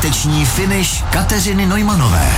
Páteční 0.00 0.44
finish 0.44 1.04
Kateřiny 1.10 1.66
Nojmanové. 1.66 2.32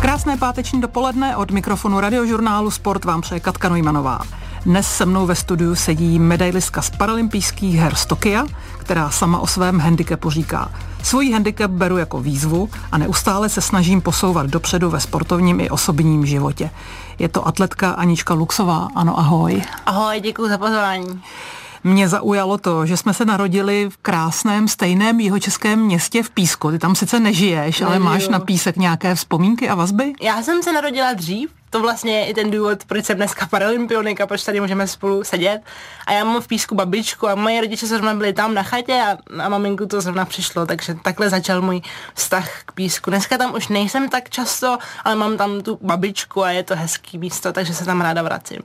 Krásné 0.00 0.36
páteční 0.36 0.80
dopoledne 0.80 1.36
od 1.36 1.50
mikrofonu 1.50 2.00
radiožurnálu 2.00 2.70
Sport 2.70 3.04
vám 3.04 3.20
přeje 3.20 3.40
Katka 3.40 3.68
Nojmanová. 3.68 4.20
Dnes 4.66 4.96
se 4.96 5.06
mnou 5.06 5.26
ve 5.26 5.34
studiu 5.34 5.74
sedí 5.74 6.18
medailistka 6.18 6.82
z 6.82 6.90
paralympijských 6.90 7.76
her 7.76 7.94
z 7.94 8.06
Tokia, 8.06 8.46
která 8.78 9.10
sama 9.10 9.38
o 9.38 9.46
svém 9.46 9.80
handicapu 9.80 10.30
říká. 10.30 10.70
Svůj 11.02 11.32
handicap 11.32 11.70
beru 11.70 11.98
jako 11.98 12.20
výzvu 12.20 12.70
a 12.92 12.98
neustále 12.98 13.48
se 13.48 13.60
snažím 13.60 14.00
posouvat 14.00 14.46
dopředu 14.46 14.90
ve 14.90 15.00
sportovním 15.00 15.60
i 15.60 15.70
osobním 15.70 16.26
životě. 16.26 16.70
Je 17.18 17.28
to 17.28 17.46
atletka 17.46 17.90
Anička 17.90 18.34
Luxová. 18.34 18.88
Ano, 18.94 19.18
ahoj. 19.18 19.62
Ahoj, 19.86 20.20
děkuji 20.20 20.48
za 20.48 20.58
pozvání. 20.58 21.22
Mě 21.84 22.08
zaujalo 22.08 22.58
to, 22.58 22.86
že 22.86 22.96
jsme 22.96 23.14
se 23.14 23.24
narodili 23.24 23.88
v 23.90 23.96
krásném 23.96 24.68
stejném 24.68 25.20
jihočeském 25.20 25.80
městě 25.80 26.22
v 26.22 26.30
Písku. 26.30 26.70
Ty 26.70 26.78
tam 26.78 26.94
sice 26.94 27.20
nežiješ, 27.20 27.64
Nežiju. 27.66 27.88
ale 27.88 27.98
máš 27.98 28.28
na 28.28 28.40
Písek 28.40 28.76
nějaké 28.76 29.14
vzpomínky 29.14 29.68
a 29.68 29.74
vazby? 29.74 30.12
Já 30.20 30.42
jsem 30.42 30.62
se 30.62 30.72
narodila 30.72 31.12
dřív, 31.12 31.50
to 31.70 31.80
vlastně 31.80 32.12
je 32.12 32.26
i 32.26 32.34
ten 32.34 32.50
důvod, 32.50 32.84
proč 32.86 33.04
jsem 33.04 33.16
dneska 33.16 33.46
paralympionik 33.46 34.20
a 34.20 34.26
proč 34.26 34.44
tady 34.44 34.60
můžeme 34.60 34.86
spolu 34.86 35.24
sedět. 35.24 35.60
A 36.06 36.12
já 36.12 36.24
mám 36.24 36.40
v 36.40 36.48
Písku 36.48 36.74
babičku 36.74 37.28
a 37.28 37.34
moje 37.34 37.60
rodiče 37.60 37.86
zrovna 37.86 38.14
byli 38.14 38.32
tam 38.32 38.54
na 38.54 38.62
chatě 38.62 39.02
a, 39.02 39.42
a 39.44 39.48
maminku 39.48 39.86
to 39.86 40.00
zrovna 40.00 40.24
přišlo, 40.24 40.66
takže 40.66 40.94
takhle 40.94 41.30
začal 41.30 41.62
můj 41.62 41.80
vztah 42.14 42.62
k 42.66 42.72
Písku. 42.72 43.10
Dneska 43.10 43.38
tam 43.38 43.54
už 43.54 43.68
nejsem 43.68 44.08
tak 44.08 44.30
často, 44.30 44.78
ale 45.04 45.14
mám 45.14 45.36
tam 45.36 45.60
tu 45.60 45.78
babičku 45.82 46.44
a 46.44 46.50
je 46.50 46.62
to 46.62 46.76
hezký 46.76 47.18
místo, 47.18 47.52
takže 47.52 47.74
se 47.74 47.84
tam 47.84 48.00
ráda 48.00 48.22
vracím. 48.22 48.60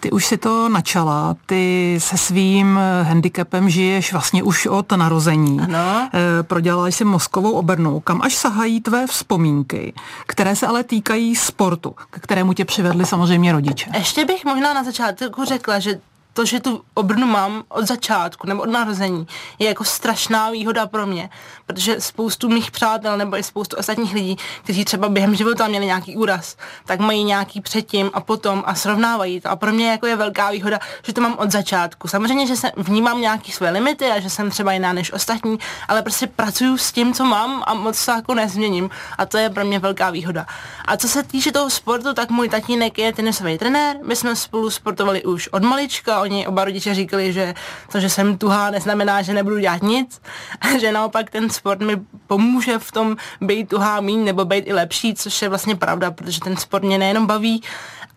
Ty 0.00 0.10
už 0.10 0.26
si 0.26 0.38
to 0.38 0.68
načala, 0.68 1.36
ty 1.46 1.96
se 2.00 2.16
svým 2.16 2.78
eh, 2.78 3.02
handicapem 3.02 3.70
žiješ 3.70 4.12
vlastně 4.12 4.42
už 4.42 4.66
od 4.66 4.92
narození. 4.92 5.60
Ano. 5.60 6.10
E, 6.14 6.42
prodělala 6.42 6.88
jsi 6.88 7.04
mozkovou 7.04 7.52
obrnou, 7.52 8.00
kam 8.00 8.22
až 8.22 8.34
sahají 8.34 8.80
tvé 8.80 9.06
vzpomínky, 9.06 9.92
které 10.26 10.56
se 10.56 10.66
ale 10.66 10.84
týkají 10.84 11.36
sportu, 11.36 11.94
k 12.10 12.20
kterému 12.20 12.52
tě 12.52 12.64
přivedli 12.64 13.06
samozřejmě 13.06 13.52
rodiče. 13.52 13.90
Ještě 13.94 14.24
bych 14.24 14.44
možná 14.44 14.74
na 14.74 14.84
začátku 14.84 15.44
řekla, 15.44 15.78
že 15.78 16.00
to, 16.38 16.44
že 16.44 16.60
tu 16.60 16.82
obrnu 16.94 17.26
mám 17.26 17.62
od 17.68 17.86
začátku 17.86 18.46
nebo 18.46 18.62
od 18.62 18.70
narození, 18.70 19.26
je 19.58 19.68
jako 19.68 19.84
strašná 19.84 20.50
výhoda 20.50 20.86
pro 20.86 21.06
mě, 21.06 21.30
protože 21.66 22.00
spoustu 22.00 22.48
mých 22.48 22.70
přátel 22.70 23.16
nebo 23.16 23.36
i 23.36 23.42
spoustu 23.42 23.76
ostatních 23.76 24.14
lidí, 24.14 24.36
kteří 24.62 24.84
třeba 24.84 25.08
během 25.08 25.34
života 25.34 25.68
měli 25.68 25.86
nějaký 25.86 26.16
úraz, 26.16 26.56
tak 26.84 27.00
mají 27.00 27.24
nějaký 27.24 27.60
předtím 27.60 28.10
a 28.14 28.20
potom 28.20 28.62
a 28.66 28.74
srovnávají 28.74 29.40
to. 29.40 29.50
A 29.50 29.56
pro 29.56 29.72
mě 29.72 29.90
jako 29.90 30.06
je 30.06 30.16
velká 30.16 30.50
výhoda, 30.50 30.78
že 31.06 31.12
to 31.12 31.20
mám 31.20 31.34
od 31.38 31.50
začátku. 31.50 32.08
Samozřejmě, 32.08 32.46
že 32.46 32.56
se 32.56 32.72
vnímám 32.76 33.20
nějaký 33.20 33.52
své 33.52 33.70
limity 33.70 34.06
a 34.06 34.20
že 34.20 34.30
jsem 34.30 34.50
třeba 34.50 34.72
jiná 34.72 34.92
než 34.92 35.12
ostatní, 35.12 35.58
ale 35.88 36.02
prostě 36.02 36.26
pracuju 36.26 36.76
s 36.76 36.92
tím, 36.92 37.14
co 37.14 37.24
mám 37.24 37.64
a 37.66 37.74
moc 37.74 38.04
to 38.04 38.12
jako 38.12 38.34
nezměním. 38.34 38.90
A 39.18 39.26
to 39.26 39.38
je 39.38 39.50
pro 39.50 39.64
mě 39.64 39.78
velká 39.78 40.10
výhoda. 40.10 40.46
A 40.84 40.96
co 40.96 41.08
se 41.08 41.22
týče 41.22 41.52
toho 41.52 41.70
sportu, 41.70 42.14
tak 42.14 42.30
můj 42.30 42.48
tatínek 42.48 42.98
je 42.98 43.12
tenisový 43.12 43.58
trenér. 43.58 43.96
My 44.04 44.16
jsme 44.16 44.36
spolu 44.36 44.70
sportovali 44.70 45.24
už 45.24 45.48
od 45.48 45.62
malička, 45.62 46.20
oni 46.28 46.46
oba 46.46 46.64
rodiče 46.64 46.94
říkali, 46.94 47.32
že 47.32 47.54
to, 47.92 48.00
že 48.00 48.08
jsem 48.10 48.38
tuhá, 48.38 48.70
neznamená, 48.70 49.22
že 49.22 49.34
nebudu 49.34 49.58
dělat 49.58 49.82
nic, 49.82 50.20
že 50.80 50.92
naopak 50.92 51.30
ten 51.30 51.50
sport 51.50 51.80
mi 51.80 51.96
pomůže 52.26 52.78
v 52.78 52.92
tom 52.92 53.16
být 53.40 53.68
tuhá 53.68 54.00
míň 54.00 54.24
nebo 54.24 54.44
být 54.44 54.64
i 54.66 54.72
lepší, 54.72 55.14
což 55.14 55.42
je 55.42 55.48
vlastně 55.48 55.76
pravda, 55.76 56.10
protože 56.10 56.40
ten 56.40 56.56
sport 56.56 56.84
mě 56.84 56.98
nejenom 56.98 57.26
baví, 57.26 57.62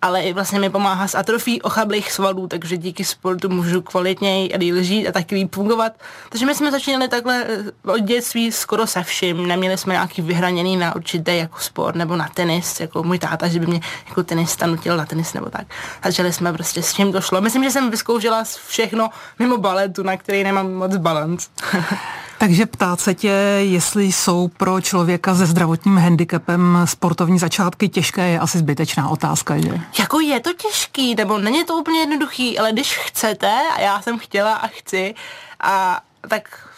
ale 0.02 0.22
i 0.22 0.34
vlastně 0.34 0.60
mi 0.60 0.70
pomáhá 0.70 1.08
s 1.08 1.16
atrofí 1.16 1.62
ochablých 1.62 2.12
svalů, 2.12 2.48
takže 2.48 2.78
díky 2.78 3.06
sportu 3.06 3.50
můžu 3.50 3.82
kvalitněji 3.82 4.54
a 4.54 4.58
díl 4.58 4.84
žít 4.84 5.08
a 5.08 5.12
taky 5.12 5.36
líp 5.36 5.56
fungovat. 5.56 5.94
Takže 6.30 6.46
my 6.46 6.56
jsme 6.56 6.72
začínali 6.72 7.08
takhle 7.08 7.46
eh, 7.48 7.92
od 7.92 8.00
dětství 8.00 8.52
skoro 8.52 8.88
se 8.88 9.04
vším. 9.04 9.48
Neměli 9.48 9.78
jsme 9.78 9.94
nějaký 9.94 10.22
vyhraněný 10.22 10.78
na 10.78 10.96
určitý 10.96 11.38
jako 11.38 11.60
sport 11.60 11.96
nebo 11.96 12.16
na 12.16 12.30
tenis, 12.34 12.80
jako 12.80 13.04
můj 13.04 13.20
táta, 13.20 13.48
že 13.48 13.60
by 13.60 13.66
mě 13.68 13.82
jako 14.08 14.24
tenista 14.24 14.68
nutil 14.68 14.98
na 14.98 15.06
tenis 15.06 15.34
nebo 15.34 15.50
tak. 15.50 15.68
Začali 16.04 16.34
jsme 16.34 16.54
prostě 16.54 16.82
s 16.84 16.94
čím 16.94 17.12
to 17.12 17.22
šlo. 17.22 17.42
Myslím, 17.42 17.64
že 17.64 17.72
jsem 17.72 17.92
vyzkoušela 17.92 18.44
všechno 18.68 19.10
mimo 19.40 19.58
baletu, 19.58 20.04
na 20.04 20.18
který 20.18 20.44
nemám 20.44 20.74
moc 20.74 20.98
balans. 20.98 21.50
Takže 22.42 22.66
ptát 22.66 23.00
se 23.00 23.14
tě, 23.14 23.32
jestli 23.60 24.04
jsou 24.04 24.48
pro 24.48 24.82
člověka 24.82 25.36
se 25.36 25.46
zdravotním 25.46 25.98
handicapem 25.98 26.78
sportovní 26.86 27.40
začátky 27.40 27.90
těžké, 27.90 28.30
je 28.30 28.40
asi 28.40 28.58
zbytečná 28.58 29.10
otázka, 29.10 29.58
že? 29.58 29.80
Jako 30.00 30.20
je 30.20 30.40
to 30.40 30.54
těžký, 30.54 31.16
nebo 31.16 31.38
není 31.38 31.64
to 31.64 31.74
úplně 31.74 32.00
jednoduchý, 32.00 32.60
ale 32.60 32.72
když 32.72 32.98
chcete, 32.98 33.52
a 33.76 33.80
já 33.82 34.02
jsem 34.02 34.20
chtěla 34.20 34.54
a 34.54 34.68
chci, 34.68 35.16
a 35.60 36.02
tak 36.30 36.70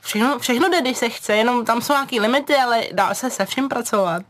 všechno, 0.00 0.38
všechno 0.38 0.68
jde, 0.68 0.80
když 0.80 0.98
se 0.98 1.08
chce, 1.08 1.36
jenom 1.36 1.64
tam 1.64 1.82
jsou 1.82 1.92
nějaký 1.92 2.20
limity, 2.20 2.56
ale 2.56 2.82
dá 2.92 3.14
se 3.14 3.30
se 3.30 3.46
vším 3.46 3.68
pracovat. 3.68 4.22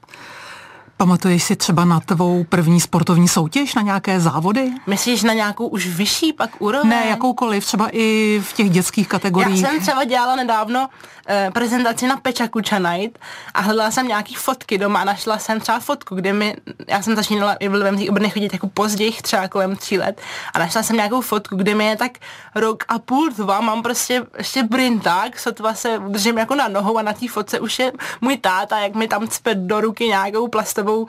Pamatuješ 0.96 1.42
si 1.42 1.56
třeba 1.56 1.84
na 1.84 2.00
tvou 2.00 2.44
první 2.44 2.80
sportovní 2.80 3.28
soutěž, 3.28 3.74
na 3.74 3.82
nějaké 3.82 4.20
závody? 4.20 4.70
Myslíš 4.86 5.22
na 5.22 5.32
nějakou 5.32 5.66
už 5.66 5.86
vyšší 5.86 6.32
pak 6.32 6.50
úroveň? 6.58 6.88
Ne, 6.90 7.06
jakoukoliv, 7.06 7.64
třeba 7.66 7.88
i 7.92 8.40
v 8.44 8.52
těch 8.52 8.70
dětských 8.70 9.08
kategoriích. 9.08 9.62
Já 9.62 9.68
jsem 9.68 9.80
třeba 9.80 10.04
dělala 10.04 10.36
nedávno 10.36 10.88
eh, 11.28 11.50
prezentaci 11.54 12.06
na 12.06 12.16
Peča 12.16 12.48
Kucha 12.48 12.78
Night 12.78 13.18
a 13.54 13.60
hledala 13.60 13.90
jsem 13.90 14.08
nějaký 14.08 14.34
fotky 14.34 14.78
doma 14.78 15.00
a 15.00 15.04
našla 15.04 15.38
jsem 15.38 15.60
třeba 15.60 15.80
fotku, 15.80 16.14
kde 16.14 16.32
mi, 16.32 16.56
já 16.88 17.02
jsem 17.02 17.16
začínala 17.16 17.54
i 17.54 17.68
v 17.68 17.96
té 18.04 18.10
obrny 18.10 18.30
chodit 18.30 18.52
jako 18.52 18.66
později, 18.68 19.12
třeba 19.22 19.48
kolem 19.48 19.76
tří 19.76 19.98
let 19.98 20.20
a 20.54 20.58
našla 20.58 20.82
jsem 20.82 20.96
nějakou 20.96 21.20
fotku, 21.20 21.56
kde 21.56 21.74
mi 21.74 21.84
je 21.86 21.96
tak 21.96 22.12
rok 22.54 22.84
a 22.88 22.98
půl, 22.98 23.30
dva, 23.36 23.60
mám 23.60 23.82
prostě 23.82 24.22
ještě 24.38 24.62
brinták, 24.62 25.38
sotva 25.38 25.74
se 25.74 26.00
držím 26.08 26.38
jako 26.38 26.54
na 26.54 26.68
nohou 26.68 26.98
a 26.98 27.02
na 27.02 27.12
té 27.12 27.28
fotce 27.28 27.60
už 27.60 27.78
je 27.78 27.92
můj 28.20 28.36
táta, 28.36 28.78
jak 28.78 28.94
mi 28.94 29.08
tam 29.08 29.28
cpe 29.28 29.54
do 29.54 29.80
ruky 29.80 30.04
nějakou 30.04 30.48
plastovou 30.48 30.81
sebou 30.82 31.06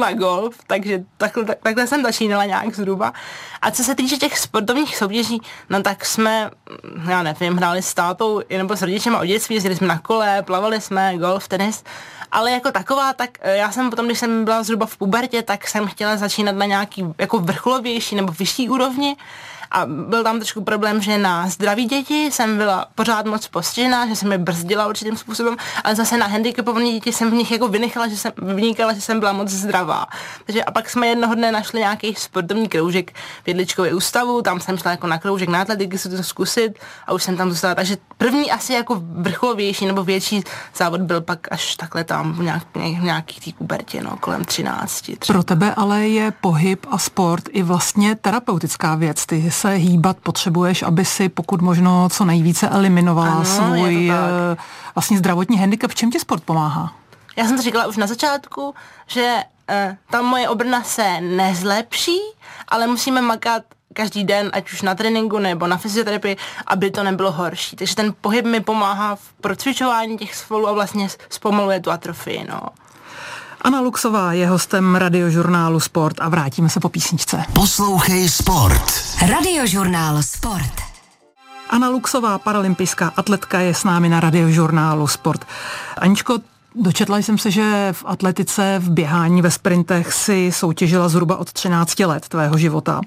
na 0.00 0.12
golf, 0.12 0.56
takže 0.66 1.04
takhle, 1.16 1.44
tak, 1.44 1.58
takhle 1.62 1.86
jsem 1.86 2.02
začínala 2.02 2.44
nějak 2.44 2.74
zhruba. 2.74 3.12
A 3.62 3.70
co 3.70 3.84
se 3.84 3.94
týče 3.94 4.16
těch 4.16 4.38
sportovních 4.38 4.96
soutěží, 4.96 5.40
no 5.70 5.82
tak 5.82 6.04
jsme, 6.04 6.50
já 7.08 7.22
nevím, 7.22 7.56
hráli 7.56 7.82
s 7.82 7.94
tátou 7.94 8.42
nebo 8.58 8.76
s 8.76 8.82
rodičem 8.82 9.14
o 9.14 9.24
dětství, 9.24 9.54
jezdili 9.54 9.76
jsme 9.76 9.86
na 9.86 9.98
kole, 9.98 10.42
plavali 10.42 10.80
jsme, 10.80 11.16
golf, 11.18 11.48
tenis, 11.48 11.84
ale 12.32 12.50
jako 12.50 12.70
taková, 12.70 13.12
tak 13.12 13.30
eh, 13.40 13.56
já 13.56 13.72
jsem 13.72 13.90
potom, 13.90 14.06
když 14.06 14.18
jsem 14.18 14.44
byla 14.44 14.62
zhruba 14.62 14.86
v 14.86 14.96
pubertě, 14.96 15.42
tak 15.42 15.68
jsem 15.68 15.86
chtěla 15.86 16.16
začínat 16.16 16.56
na 16.56 16.66
nějaký 16.66 17.04
jako 17.18 17.38
vrcholovější 17.38 18.16
nebo 18.16 18.32
vyšší 18.32 18.68
úrovni 18.68 19.16
a 19.70 19.86
byl 19.86 20.24
tam 20.24 20.36
trošku 20.36 20.64
problém, 20.64 21.02
že 21.02 21.18
na 21.18 21.48
zdraví 21.48 21.84
děti 21.84 22.30
jsem 22.30 22.56
byla 22.56 22.86
pořád 22.94 23.26
moc 23.26 23.48
postižená, 23.48 24.08
že 24.08 24.16
jsem 24.16 24.32
je 24.32 24.38
brzdila 24.38 24.86
určitým 24.86 25.16
způsobem, 25.16 25.56
ale 25.84 25.94
zase 25.94 26.16
na 26.16 26.26
handicapované 26.26 26.90
děti 26.90 27.12
jsem 27.12 27.30
v 27.30 27.34
nich 27.34 27.50
jako 27.50 27.68
vynikala, 27.68 28.08
že 28.08 28.16
jsem, 28.16 28.32
vynikala, 28.42 28.92
že 28.92 29.00
jsem 29.00 29.20
byla 29.20 29.32
moc 29.32 29.48
zdravá. 29.48 30.06
Takže 30.46 30.64
a 30.64 30.70
pak 30.70 30.90
jsme 30.90 31.06
jednoho 31.06 31.34
dne 31.34 31.52
našli 31.52 31.78
nějaký 31.80 32.14
sportovní 32.14 32.68
kroužek 32.68 33.12
v 33.44 33.48
Jedličkově 33.48 33.94
ústavu, 33.94 34.42
tam 34.42 34.60
jsem 34.60 34.78
šla 34.78 34.90
jako 34.90 35.06
na 35.06 35.18
kroužek 35.18 35.48
na 35.48 35.60
atletiky 35.60 35.98
si 35.98 36.08
to 36.08 36.22
zkusit 36.22 36.78
a 37.06 37.12
už 37.12 37.22
jsem 37.22 37.36
tam 37.36 37.50
zůstala. 37.50 37.74
Takže 37.74 37.96
první 38.18 38.50
asi 38.50 38.72
jako 38.72 39.02
vrcholovější 39.02 39.86
nebo 39.86 40.04
větší 40.04 40.44
závod 40.76 41.00
byl 41.00 41.20
pak 41.20 41.52
až 41.52 41.76
takhle 41.76 42.04
tam 42.16 42.32
v 42.32 42.42
nějak, 42.42 42.62
nějaký 43.02 43.40
tý 43.40 43.52
pubertě, 43.52 44.02
no, 44.02 44.16
kolem 44.20 44.44
13. 44.44 45.00
Třeba. 45.00 45.16
Pro 45.26 45.42
tebe 45.42 45.74
ale 45.74 46.08
je 46.08 46.30
pohyb 46.30 46.86
a 46.90 46.98
sport 46.98 47.44
i 47.50 47.62
vlastně 47.62 48.14
terapeutická 48.14 48.94
věc. 48.94 49.26
Ty 49.26 49.50
se 49.50 49.74
hýbat 49.74 50.16
potřebuješ, 50.16 50.82
aby 50.82 51.04
si 51.04 51.28
pokud 51.28 51.62
možno 51.62 52.08
co 52.08 52.24
nejvíce 52.24 52.68
eliminovala 52.68 53.32
ano, 53.32 53.44
svůj 53.44 54.10
eh, 54.10 54.56
vlastně 54.94 55.18
zdravotní 55.18 55.58
handicap. 55.58 55.90
V 55.90 55.94
čem 55.94 56.10
ti 56.10 56.20
sport 56.20 56.42
pomáhá? 56.42 56.92
Já 57.36 57.46
jsem 57.46 57.56
to 57.56 57.62
říkala 57.62 57.86
už 57.86 57.96
na 57.96 58.06
začátku, 58.06 58.74
že 59.06 59.34
uh, 59.70 59.96
ta 60.10 60.22
moje 60.22 60.48
obrna 60.48 60.82
se 60.82 61.20
nezlepší, 61.20 62.18
ale 62.68 62.86
musíme 62.86 63.20
makat 63.20 63.62
každý 63.96 64.24
den, 64.24 64.50
ať 64.52 64.72
už 64.72 64.82
na 64.82 64.94
tréninku 64.94 65.38
nebo 65.38 65.66
na 65.66 65.76
fyzioterapii, 65.76 66.36
aby 66.66 66.90
to 66.90 67.02
nebylo 67.02 67.32
horší. 67.32 67.76
Takže 67.76 67.94
ten 67.94 68.14
pohyb 68.20 68.44
mi 68.44 68.60
pomáhá 68.60 69.16
v 69.16 69.32
procvičování 69.40 70.18
těch 70.18 70.34
svalů 70.34 70.68
a 70.68 70.72
vlastně 70.72 71.08
zpomaluje 71.30 71.80
tu 71.80 71.90
atrofii. 71.90 72.46
No. 72.48 72.60
Anna 73.60 73.80
Luxová 73.80 74.32
je 74.32 74.46
hostem 74.46 74.94
radiožurnálu 74.94 75.80
Sport 75.80 76.20
a 76.20 76.28
vrátíme 76.28 76.68
se 76.68 76.80
po 76.80 76.88
písničce. 76.88 77.44
Poslouchej 77.52 78.28
Sport. 78.28 78.84
Radiožurnál 79.28 80.22
Sport. 80.22 80.72
Anna 81.70 81.88
Luxová, 81.88 82.38
paralympijská 82.38 83.12
atletka, 83.16 83.60
je 83.60 83.74
s 83.74 83.84
námi 83.84 84.08
na 84.08 84.20
radiožurnálu 84.20 85.06
Sport. 85.06 85.44
Aničko, 85.98 86.38
Dočetla 86.78 87.18
jsem 87.18 87.38
se, 87.38 87.50
že 87.50 87.88
v 87.92 88.04
atletice, 88.06 88.76
v 88.78 88.90
běhání, 88.90 89.42
ve 89.42 89.50
sprintech 89.50 90.12
si 90.12 90.52
soutěžila 90.52 91.08
zhruba 91.08 91.36
od 91.36 91.52
13 91.52 91.98
let 92.06 92.28
tvého 92.28 92.58
života. 92.58 93.00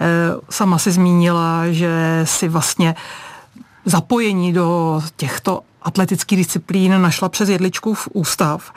Eh, 0.00 0.06
sama 0.50 0.78
si 0.78 0.92
zmínila, 0.92 1.62
že 1.70 2.20
si 2.24 2.48
vlastně 2.48 2.94
zapojení 3.84 4.52
do 4.52 5.00
těchto 5.16 5.60
atletických 5.82 6.38
disciplín 6.38 7.02
našla 7.02 7.28
přes 7.28 7.48
jedličku 7.48 7.94
v 7.94 8.08
ústav. 8.12 8.72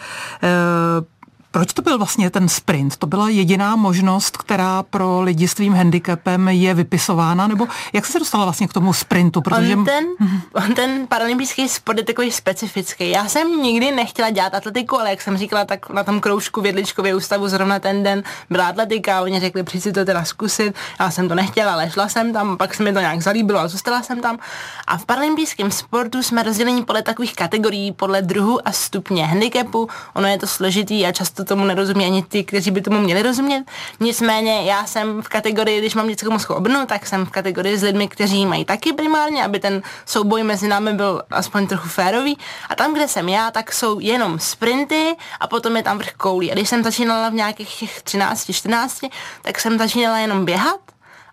Proč 1.52 1.74
to 1.74 1.82
byl 1.82 1.98
vlastně 1.98 2.30
ten 2.30 2.50
sprint? 2.50 2.98
To 2.98 3.08
byla 3.08 3.30
jediná 3.30 3.76
možnost, 3.76 4.38
která 4.38 4.84
pro 4.84 5.22
lidi 5.22 5.48
s 5.48 5.54
tvým 5.54 5.74
handicapem 5.74 6.48
je 6.48 6.74
vypisována? 6.74 7.48
Nebo 7.48 7.68
jak 7.94 8.06
se 8.06 8.20
dostala 8.20 8.44
vlastně 8.44 8.68
k 8.68 8.74
tomu 8.74 8.94
sprintu? 8.94 9.42
Protože... 9.42 9.76
On, 9.76 9.86
ten, 9.86 10.06
on 10.54 10.74
ten 10.74 11.08
paralympijský 11.08 11.70
sport 11.70 11.98
je 11.98 12.04
takový 12.04 12.32
specifický. 12.32 13.10
Já 13.10 13.28
jsem 13.28 13.62
nikdy 13.62 13.92
nechtěla 13.92 14.30
dělat 14.30 14.54
atletiku, 14.54 15.00
ale 15.00 15.10
jak 15.10 15.22
jsem 15.22 15.38
říkala, 15.38 15.66
tak 15.66 15.90
na 15.90 16.04
tom 16.04 16.20
kroužku 16.20 16.62
v 16.62 16.66
Jedličkově 16.66 17.16
ústavu 17.16 17.48
zrovna 17.48 17.80
ten 17.80 18.04
den 18.04 18.24
byla 18.50 18.68
atletika. 18.68 19.22
Oni 19.22 19.40
řekli, 19.40 19.64
přijď 19.64 19.84
si 19.84 19.92
to 19.92 20.06
teda 20.06 20.26
zkusit. 20.26 20.76
Já 21.00 21.12
jsem 21.12 21.28
to 21.28 21.36
nechtěla, 21.36 21.74
ale 21.74 21.90
šla 21.90 22.10
jsem 22.10 22.34
tam, 22.34 22.58
pak 22.58 22.74
se 22.74 22.84
mi 22.84 22.94
to 22.94 23.00
nějak 23.00 23.22
zalíbilo 23.22 23.60
a 23.60 23.68
zůstala 23.68 24.02
jsem 24.04 24.22
tam. 24.22 24.40
A 24.88 24.98
v 24.98 25.06
paralympijském 25.06 25.72
sportu 25.72 26.24
jsme 26.24 26.44
rozděleni 26.44 26.86
podle 26.86 27.02
takových 27.02 27.36
kategorií, 27.36 27.92
podle 27.92 28.22
druhu 28.22 28.68
a 28.68 28.72
stupně 28.72 29.26
handicapu. 29.26 29.90
Ono 30.14 30.28
je 30.28 30.38
to 30.38 30.48
složitý 30.48 31.06
a 31.06 31.12
často 31.12 31.39
tomu 31.46 31.66
nerozumí 31.66 32.06
ani 32.06 32.24
ty, 32.24 32.44
kteří 32.44 32.72
by 32.72 32.82
tomu 32.82 33.00
měli 33.00 33.22
rozumět. 33.22 33.64
Nicméně 34.00 34.64
já 34.64 34.86
jsem 34.86 35.22
v 35.22 35.28
kategorii, 35.28 35.80
když 35.80 35.96
mám 35.96 36.08
dětskou 36.08 36.32
mozku 36.32 36.54
obnu, 36.54 36.86
tak 36.86 37.08
jsem 37.08 37.26
v 37.26 37.30
kategorii 37.30 37.78
s 37.78 37.84
lidmi, 37.84 38.08
kteří 38.08 38.46
mají 38.46 38.66
taky 38.66 38.94
primárně, 38.94 39.46
aby 39.46 39.60
ten 39.60 39.82
souboj 40.06 40.44
mezi 40.44 40.68
námi 40.68 40.94
byl 40.94 41.22
aspoň 41.32 41.68
trochu 41.68 41.90
férový. 41.90 42.38
A 42.70 42.76
tam, 42.76 42.94
kde 42.94 43.08
jsem 43.08 43.30
já, 43.30 43.52
tak 43.52 43.74
jsou 43.74 44.00
jenom 44.00 44.40
sprinty 44.40 45.16
a 45.40 45.48
potom 45.48 45.78
je 45.78 45.84
tam 45.84 45.98
vrch 45.98 46.14
koulí. 46.14 46.52
A 46.52 46.56
když 46.56 46.70
jsem 46.70 46.84
začínala 46.84 47.30
v 47.30 47.34
nějakých 47.34 47.80
těch 47.80 48.02
13, 48.02 48.54
14, 48.54 49.02
tak 49.42 49.60
jsem 49.60 49.78
začínala 49.78 50.18
jenom 50.18 50.46
běhat 50.46 50.80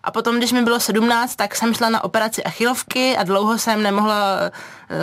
a 0.07 0.11
potom, 0.11 0.37
když 0.37 0.51
mi 0.51 0.61
bylo 0.61 0.79
17, 0.79 1.35
tak 1.35 1.55
jsem 1.55 1.73
šla 1.73 1.89
na 1.89 2.03
operaci 2.03 2.43
achilovky 2.43 3.17
a 3.17 3.23
dlouho 3.23 3.57
jsem 3.57 3.83
nemohla 3.83 4.51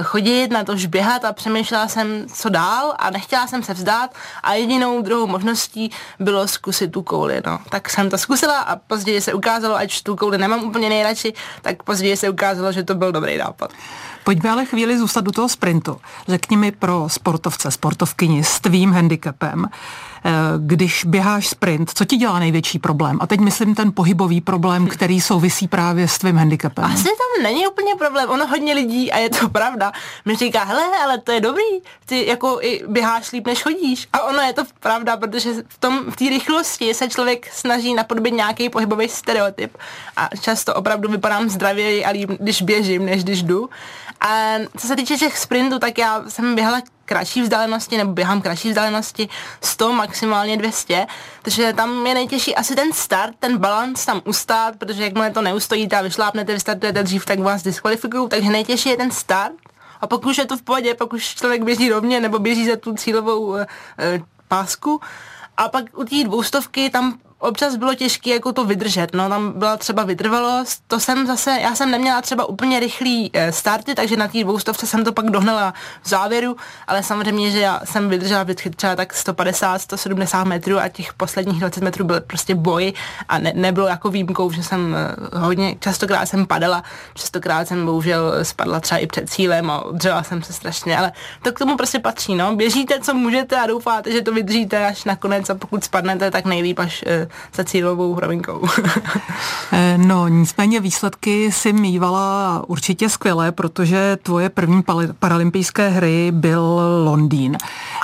chodit, 0.02 0.48
na 0.48 0.64
to 0.64 0.72
už 0.72 0.86
běhat 0.86 1.24
a 1.24 1.32
přemýšlela 1.32 1.88
jsem, 1.88 2.26
co 2.34 2.48
dál 2.48 2.94
a 2.98 3.10
nechtěla 3.10 3.46
jsem 3.46 3.62
se 3.62 3.74
vzdát 3.74 4.14
a 4.42 4.54
jedinou 4.54 5.02
druhou 5.02 5.26
možností 5.26 5.90
bylo 6.20 6.48
zkusit 6.48 6.88
tu 6.88 7.02
kouli. 7.02 7.42
No. 7.46 7.58
Tak 7.68 7.90
jsem 7.90 8.10
to 8.10 8.18
zkusila 8.18 8.58
a 8.58 8.76
později 8.76 9.20
se 9.20 9.34
ukázalo, 9.34 9.76
ať 9.76 10.02
tu 10.02 10.16
kouli 10.16 10.38
nemám 10.38 10.64
úplně 10.64 10.88
nejradši, 10.88 11.32
tak 11.62 11.82
později 11.82 12.16
se 12.16 12.28
ukázalo, 12.28 12.72
že 12.72 12.82
to 12.82 12.94
byl 12.94 13.12
dobrý 13.12 13.38
nápad. 13.38 13.70
Pojďme 14.24 14.50
ale 14.50 14.64
chvíli 14.64 14.98
zůstat 14.98 15.24
do 15.24 15.32
toho 15.32 15.48
sprintu. 15.48 16.00
Řekni 16.28 16.56
mi 16.56 16.72
pro 16.72 17.08
sportovce, 17.08 17.70
sportovkyni 17.70 18.44
s 18.44 18.60
tvým 18.60 18.92
handicapem, 18.92 19.68
Eh, 20.26 20.30
když 20.58 21.04
běháš 21.04 21.48
sprint, 21.48 21.90
co 21.94 22.04
ti 22.04 22.16
dělá 22.16 22.38
největší 22.38 22.78
problém? 22.78 23.18
A 23.20 23.26
teď 23.26 23.40
myslím 23.40 23.74
ten 23.74 23.92
pohybový 23.92 24.40
problém, 24.40 24.86
který 24.86 25.20
souvisí 25.20 25.68
právě 25.68 26.08
s 26.08 26.18
tvým 26.18 26.36
handicapem. 26.36 26.84
Asi 26.84 27.04
tam 27.04 27.42
není 27.42 27.66
úplně 27.66 27.94
problém. 27.98 28.30
Ono 28.30 28.46
hodně 28.46 28.74
lidí, 28.74 29.12
a 29.12 29.18
je 29.18 29.30
to 29.30 29.48
pravda, 29.52 29.73
mi 30.24 30.36
říká, 30.36 30.64
hele, 30.64 30.82
ale 31.04 31.18
to 31.18 31.32
je 31.32 31.40
dobrý, 31.40 31.62
ty 32.06 32.26
jako 32.26 32.58
i 32.60 32.82
běháš 32.88 33.32
líp, 33.32 33.46
než 33.46 33.62
chodíš. 33.62 34.08
A 34.12 34.22
ono 34.22 34.40
je 34.40 34.52
to 34.52 34.62
pravda, 34.80 35.16
protože 35.16 35.50
v 35.68 35.78
tom 35.78 36.10
v 36.10 36.16
té 36.16 36.24
rychlosti 36.24 36.94
se 36.94 37.08
člověk 37.08 37.52
snaží 37.52 37.94
napodobit 37.94 38.34
nějaký 38.34 38.68
pohybový 38.68 39.08
stereotyp. 39.08 39.76
A 40.16 40.28
často 40.40 40.74
opravdu 40.74 41.08
vypadám 41.08 41.48
zdravěji 41.48 42.04
a 42.04 42.10
líp, 42.10 42.30
když 42.38 42.62
běžím, 42.62 43.06
než 43.06 43.24
když 43.24 43.42
jdu. 43.42 43.70
A 44.20 44.54
co 44.78 44.86
se 44.86 44.96
týče 44.96 45.16
těch 45.16 45.38
sprintů, 45.38 45.78
tak 45.78 45.98
já 45.98 46.24
jsem 46.28 46.54
běhala 46.54 46.82
kratší 47.04 47.42
vzdálenosti 47.42 47.96
nebo 47.96 48.12
běhám 48.12 48.42
kratší 48.42 48.68
vzdálenosti 48.68 49.28
100, 49.60 49.92
maximálně 49.92 50.56
200, 50.56 51.06
takže 51.42 51.72
tam 51.72 52.06
je 52.06 52.14
nejtěžší 52.14 52.54
asi 52.54 52.74
ten 52.74 52.92
start, 52.92 53.34
ten 53.38 53.58
balans 53.58 54.06
tam 54.06 54.22
ustát, 54.24 54.76
protože 54.76 55.04
jakmile 55.04 55.30
to 55.30 55.42
neustojíte 55.42 55.96
a 55.96 56.02
vyšlápnete, 56.02 56.52
vystartujete 56.52 57.02
dřív, 57.02 57.24
tak 57.24 57.38
vás 57.38 57.62
diskvalifikují, 57.62 58.28
takže 58.28 58.50
nejtěžší 58.50 58.88
je 58.88 58.96
ten 58.96 59.10
start 59.10 59.54
a 60.00 60.06
pokud 60.06 60.38
je 60.38 60.46
to 60.46 60.56
v 60.56 60.62
pohodě, 60.62 60.94
pokud 60.94 61.20
člověk 61.20 61.64
běží 61.64 61.90
rovně 61.90 62.20
nebo 62.20 62.38
běží 62.38 62.66
za 62.66 62.76
tu 62.76 62.94
cílovou 62.94 63.40
uh, 63.40 63.64
pásku, 64.48 65.00
a 65.56 65.68
pak 65.68 65.98
u 65.98 66.04
té 66.04 66.24
dvoustovky 66.24 66.90
tam 66.90 67.18
občas 67.44 67.76
bylo 67.76 67.94
těžké 67.94 68.30
jako 68.30 68.52
to 68.52 68.64
vydržet, 68.64 69.14
no 69.14 69.28
tam 69.28 69.52
byla 69.56 69.76
třeba 69.76 70.04
vytrvalost, 70.04 70.82
to 70.86 71.00
jsem 71.00 71.26
zase, 71.26 71.58
já 71.60 71.74
jsem 71.74 71.90
neměla 71.90 72.22
třeba 72.22 72.44
úplně 72.44 72.80
rychlý 72.80 73.30
e, 73.32 73.52
starty, 73.52 73.94
takže 73.94 74.16
na 74.16 74.28
té 74.28 74.42
dvoustovce 74.42 74.86
jsem 74.86 75.04
to 75.04 75.12
pak 75.12 75.30
dohnala 75.30 75.74
v 76.02 76.08
závěru, 76.08 76.56
ale 76.86 77.02
samozřejmě, 77.02 77.50
že 77.50 77.60
já 77.60 77.80
jsem 77.84 78.08
vydržela 78.08 78.42
vždycky 78.42 78.70
třeba 78.70 78.96
tak 78.96 79.14
150, 79.14 79.78
170 79.78 80.44
metrů 80.44 80.78
a 80.78 80.88
těch 80.88 81.14
posledních 81.14 81.60
20 81.60 81.84
metrů 81.84 82.04
byl 82.04 82.20
prostě 82.20 82.54
boj 82.54 82.92
a 83.28 83.38
ne, 83.38 83.52
nebylo 83.54 83.86
jako 83.86 84.10
výjimkou, 84.10 84.50
že 84.50 84.62
jsem 84.62 84.96
e, 84.96 85.38
hodně, 85.38 85.76
častokrát 85.80 86.28
jsem 86.28 86.46
padala, 86.46 86.82
častokrát 87.14 87.68
jsem 87.68 87.86
bohužel 87.86 88.44
spadla 88.44 88.80
třeba 88.80 88.98
i 88.98 89.06
před 89.06 89.30
cílem 89.30 89.70
a 89.70 89.84
dřela 89.92 90.22
jsem 90.22 90.42
se 90.42 90.52
strašně, 90.52 90.98
ale 90.98 91.12
to 91.42 91.52
k 91.52 91.58
tomu 91.58 91.76
prostě 91.76 91.98
patří, 91.98 92.34
no. 92.34 92.56
Běžíte, 92.56 93.00
co 93.00 93.14
můžete 93.14 93.56
a 93.56 93.66
doufáte, 93.66 94.12
že 94.12 94.22
to 94.22 94.32
vydržíte 94.32 94.86
až 94.86 95.04
nakonec 95.04 95.50
a 95.50 95.54
pokud 95.54 95.84
spadnete, 95.84 96.30
tak 96.30 96.44
nejlíp 96.44 96.78
až 96.78 97.04
e, 97.06 97.28
za 97.54 97.64
cílovou 97.64 98.14
hrovinkou. 98.14 98.68
Eh, 99.72 99.98
no, 99.98 100.28
nicméně 100.28 100.80
výsledky 100.80 101.52
si 101.52 101.72
mývala 101.72 102.62
určitě 102.66 103.08
skvělé, 103.08 103.52
protože 103.52 104.16
tvoje 104.22 104.48
první 104.48 104.82
paralympijské 105.18 105.88
hry 105.88 106.28
byl 106.30 106.80
Londýn. 107.04 107.56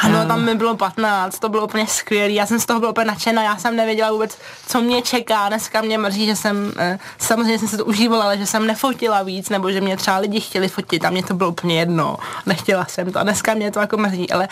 Ano, 0.05 0.19
eh, 0.23 0.27
tam 0.27 0.45
mi 0.45 0.55
bylo 0.55 0.77
15, 0.77 1.39
to 1.39 1.49
bylo 1.49 1.65
úplně 1.65 1.87
skvělé, 1.87 2.31
já 2.31 2.47
jsem 2.47 2.61
z 2.61 2.67
toho 2.67 2.81
byla 2.81 2.91
úplně 2.91 3.07
nadšená, 3.07 3.43
já 3.43 3.57
jsem 3.57 3.77
nevěděla 3.77 4.13
vůbec, 4.13 4.39
co 4.67 4.81
mě 4.81 5.03
čeká, 5.03 5.49
dneska 5.49 5.81
mě 5.81 5.99
mrzí, 5.99 6.27
že 6.27 6.37
jsem, 6.37 6.73
eh, 6.79 6.99
samozřejmě 7.19 7.59
jsem 7.59 7.69
se 7.69 7.77
to 7.77 7.85
užívala, 7.85 8.25
ale 8.25 8.39
že 8.39 8.47
jsem 8.47 8.67
nefotila 8.67 9.23
víc, 9.23 9.49
nebo 9.49 9.73
že 9.73 9.81
mě 9.81 9.97
třeba 9.97 10.17
lidi 10.17 10.41
chtěli 10.41 10.69
fotit 10.69 11.05
a 11.05 11.11
mě 11.11 11.23
to 11.23 11.35
bylo 11.35 11.51
úplně 11.51 11.79
jedno, 11.79 12.17
nechtěla 12.47 12.85
jsem 12.85 13.13
to 13.13 13.19
a 13.19 13.23
dneska 13.23 13.55
mě 13.55 13.71
to 13.71 13.81
jako 13.81 13.97
mrzí, 13.97 14.31
ale 14.31 14.49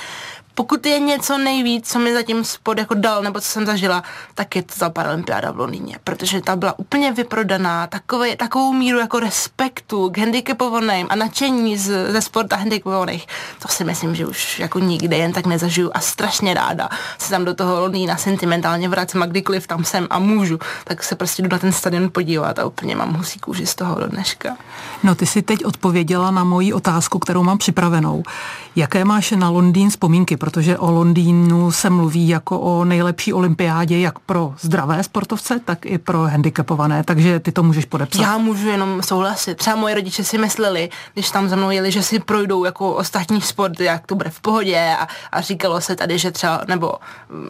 pokud 0.58 0.86
je 0.86 0.98
něco 0.98 1.38
nejvíc, 1.38 1.88
co 1.88 1.98
mi 1.98 2.14
zatím 2.14 2.44
spod 2.44 2.78
jako 2.78 2.94
dal, 2.94 3.22
nebo 3.22 3.40
co 3.40 3.46
jsem 3.46 3.66
zažila, 3.66 4.02
tak 4.34 4.56
je 4.56 4.62
to 4.62 4.74
ta 4.78 4.90
paralympiáda 4.90 5.50
v 5.50 5.58
Londýně, 5.58 5.98
protože 6.04 6.40
ta 6.40 6.56
byla 6.56 6.78
úplně 6.78 7.12
vyprodaná, 7.12 7.86
takové, 7.86 8.36
takovou 8.36 8.72
míru 8.72 8.98
jako 8.98 9.20
respektu 9.20 10.10
k 10.10 10.18
handicapovaným 10.18 11.06
a 11.10 11.16
nadšení 11.16 11.78
z, 11.78 12.12
ze 12.12 12.20
sporta 12.22 12.56
handicapovaných, 12.56 13.26
to 13.62 13.68
si 13.68 13.84
myslím, 13.84 14.14
že 14.14 14.26
už 14.26 14.58
jako 14.58 14.78
nikde 14.78 15.16
jen 15.16 15.32
tak 15.32 15.46
nezažiju 15.46 15.90
a 15.94 16.00
strašně 16.00 16.54
ráda 16.54 16.88
se 17.18 17.30
tam 17.30 17.44
do 17.44 17.54
toho 17.54 17.80
Londýna 17.80 18.16
sentimentálně 18.16 18.88
vracím 18.88 19.22
a 19.22 19.26
kdykoliv 19.26 19.66
tam 19.66 19.84
jsem 19.84 20.06
a 20.10 20.18
můžu, 20.18 20.58
tak 20.84 21.02
se 21.02 21.16
prostě 21.16 21.42
jdu 21.42 21.48
na 21.52 21.58
ten 21.58 21.72
stadion 21.72 22.10
podívat 22.12 22.58
a 22.58 22.66
úplně 22.66 22.96
mám 22.96 23.14
husí 23.14 23.38
kůži 23.38 23.66
z 23.66 23.74
toho 23.74 24.00
do 24.00 24.06
dneška. 24.06 24.56
No 25.02 25.14
ty 25.14 25.26
si 25.26 25.42
teď 25.42 25.64
odpověděla 25.64 26.30
na 26.30 26.44
moji 26.44 26.72
otázku, 26.72 27.18
kterou 27.18 27.42
mám 27.42 27.58
připravenou. 27.58 28.22
Jaké 28.76 29.04
máš 29.04 29.30
na 29.30 29.50
Londýn 29.50 29.90
vzpomínky? 29.90 30.36
Protože 30.48 30.78
o 30.78 30.90
Londýnu 30.90 31.72
se 31.72 31.90
mluví 31.90 32.28
jako 32.28 32.60
o 32.60 32.84
nejlepší 32.84 33.32
olympiádě 33.32 33.98
jak 33.98 34.18
pro 34.18 34.54
zdravé 34.60 35.02
sportovce, 35.02 35.60
tak 35.64 35.86
i 35.86 35.98
pro 35.98 36.22
handicapované, 36.22 37.04
takže 37.04 37.40
ty 37.40 37.52
to 37.52 37.62
můžeš 37.62 37.84
podepsat. 37.84 38.22
Já 38.22 38.38
můžu 38.38 38.68
jenom 38.68 39.02
souhlasit. 39.02 39.54
Třeba 39.54 39.76
moje 39.76 39.94
rodiče 39.94 40.24
si 40.24 40.38
mysleli, 40.38 40.90
když 41.14 41.30
tam 41.30 41.48
za 41.48 41.56
mnou 41.56 41.70
jeli, 41.70 41.90
že 41.90 42.02
si 42.02 42.18
projdou 42.18 42.64
jako 42.64 42.92
ostatní 42.92 43.40
sporty, 43.40 43.84
jak 43.84 44.06
to 44.06 44.14
bude 44.14 44.30
v 44.30 44.40
pohodě 44.40 44.96
a, 45.00 45.08
a 45.32 45.40
říkalo 45.40 45.80
se 45.80 45.96
tady, 45.96 46.18
že 46.18 46.30
třeba, 46.30 46.60
nebo 46.68 46.92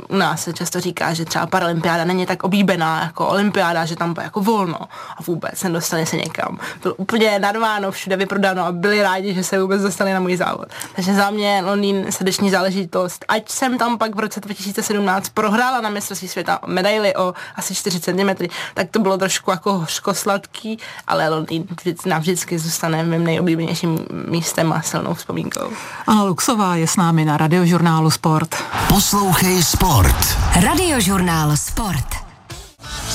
u 0.08 0.16
nás 0.16 0.42
se 0.42 0.52
často 0.52 0.80
říká, 0.80 1.14
že 1.14 1.24
třeba 1.24 1.46
paralympiáda 1.46 2.04
není 2.04 2.26
tak 2.26 2.44
oblíbená 2.44 3.02
jako 3.02 3.28
olympiáda, 3.28 3.84
že 3.84 3.96
tam 3.96 4.14
bude 4.14 4.24
jako 4.24 4.40
volno 4.40 4.78
a 5.16 5.22
vůbec 5.26 5.62
nedostali 5.62 6.06
se 6.06 6.16
někam. 6.16 6.58
Byl 6.82 6.94
úplně 6.96 7.38
narváno, 7.38 7.90
všude 7.90 8.16
vyprodáno 8.16 8.64
a 8.64 8.72
byli 8.72 9.02
rádi, 9.02 9.34
že 9.34 9.44
se 9.44 9.62
vůbec 9.62 9.82
dostali 9.82 10.12
na 10.12 10.20
můj 10.20 10.36
závod. 10.36 10.68
Takže 10.96 11.14
za 11.14 11.30
mě 11.30 11.62
Londýn 11.64 12.06
srdeční 12.10 12.50
záleží 12.50 12.87
záležitost. 12.92 13.24
Ať 13.28 13.48
jsem 13.48 13.78
tam 13.78 13.98
pak 13.98 14.14
v 14.14 14.18
roce 14.18 14.40
2017 14.40 15.28
prohrála 15.28 15.80
na 15.80 15.90
mistrovství 15.90 16.28
světa 16.28 16.58
medaily 16.66 17.16
o 17.16 17.34
asi 17.56 17.74
4 17.74 18.00
cm, 18.00 18.48
tak 18.74 18.90
to 18.90 18.98
bylo 18.98 19.18
trošku 19.18 19.50
jako 19.50 19.78
hořko 19.78 20.14
sladký, 20.14 20.78
ale 21.06 21.28
Londýn 21.28 21.64
navždycky 22.06 22.58
zůstane 22.58 23.04
mým 23.04 23.24
nejoblíbenějším 23.24 23.98
místem 24.28 24.72
a 24.72 24.82
silnou 24.82 25.14
vzpomínkou. 25.14 25.70
Anna 26.06 26.24
Luxová 26.24 26.76
je 26.76 26.86
s 26.86 26.96
námi 26.96 27.24
na 27.24 27.36
radiožurnálu 27.36 28.10
Sport. 28.10 28.54
Poslouchej 28.88 29.62
Sport. 29.62 30.36
Radiožurnál 30.60 31.56
Sport. 31.56 32.28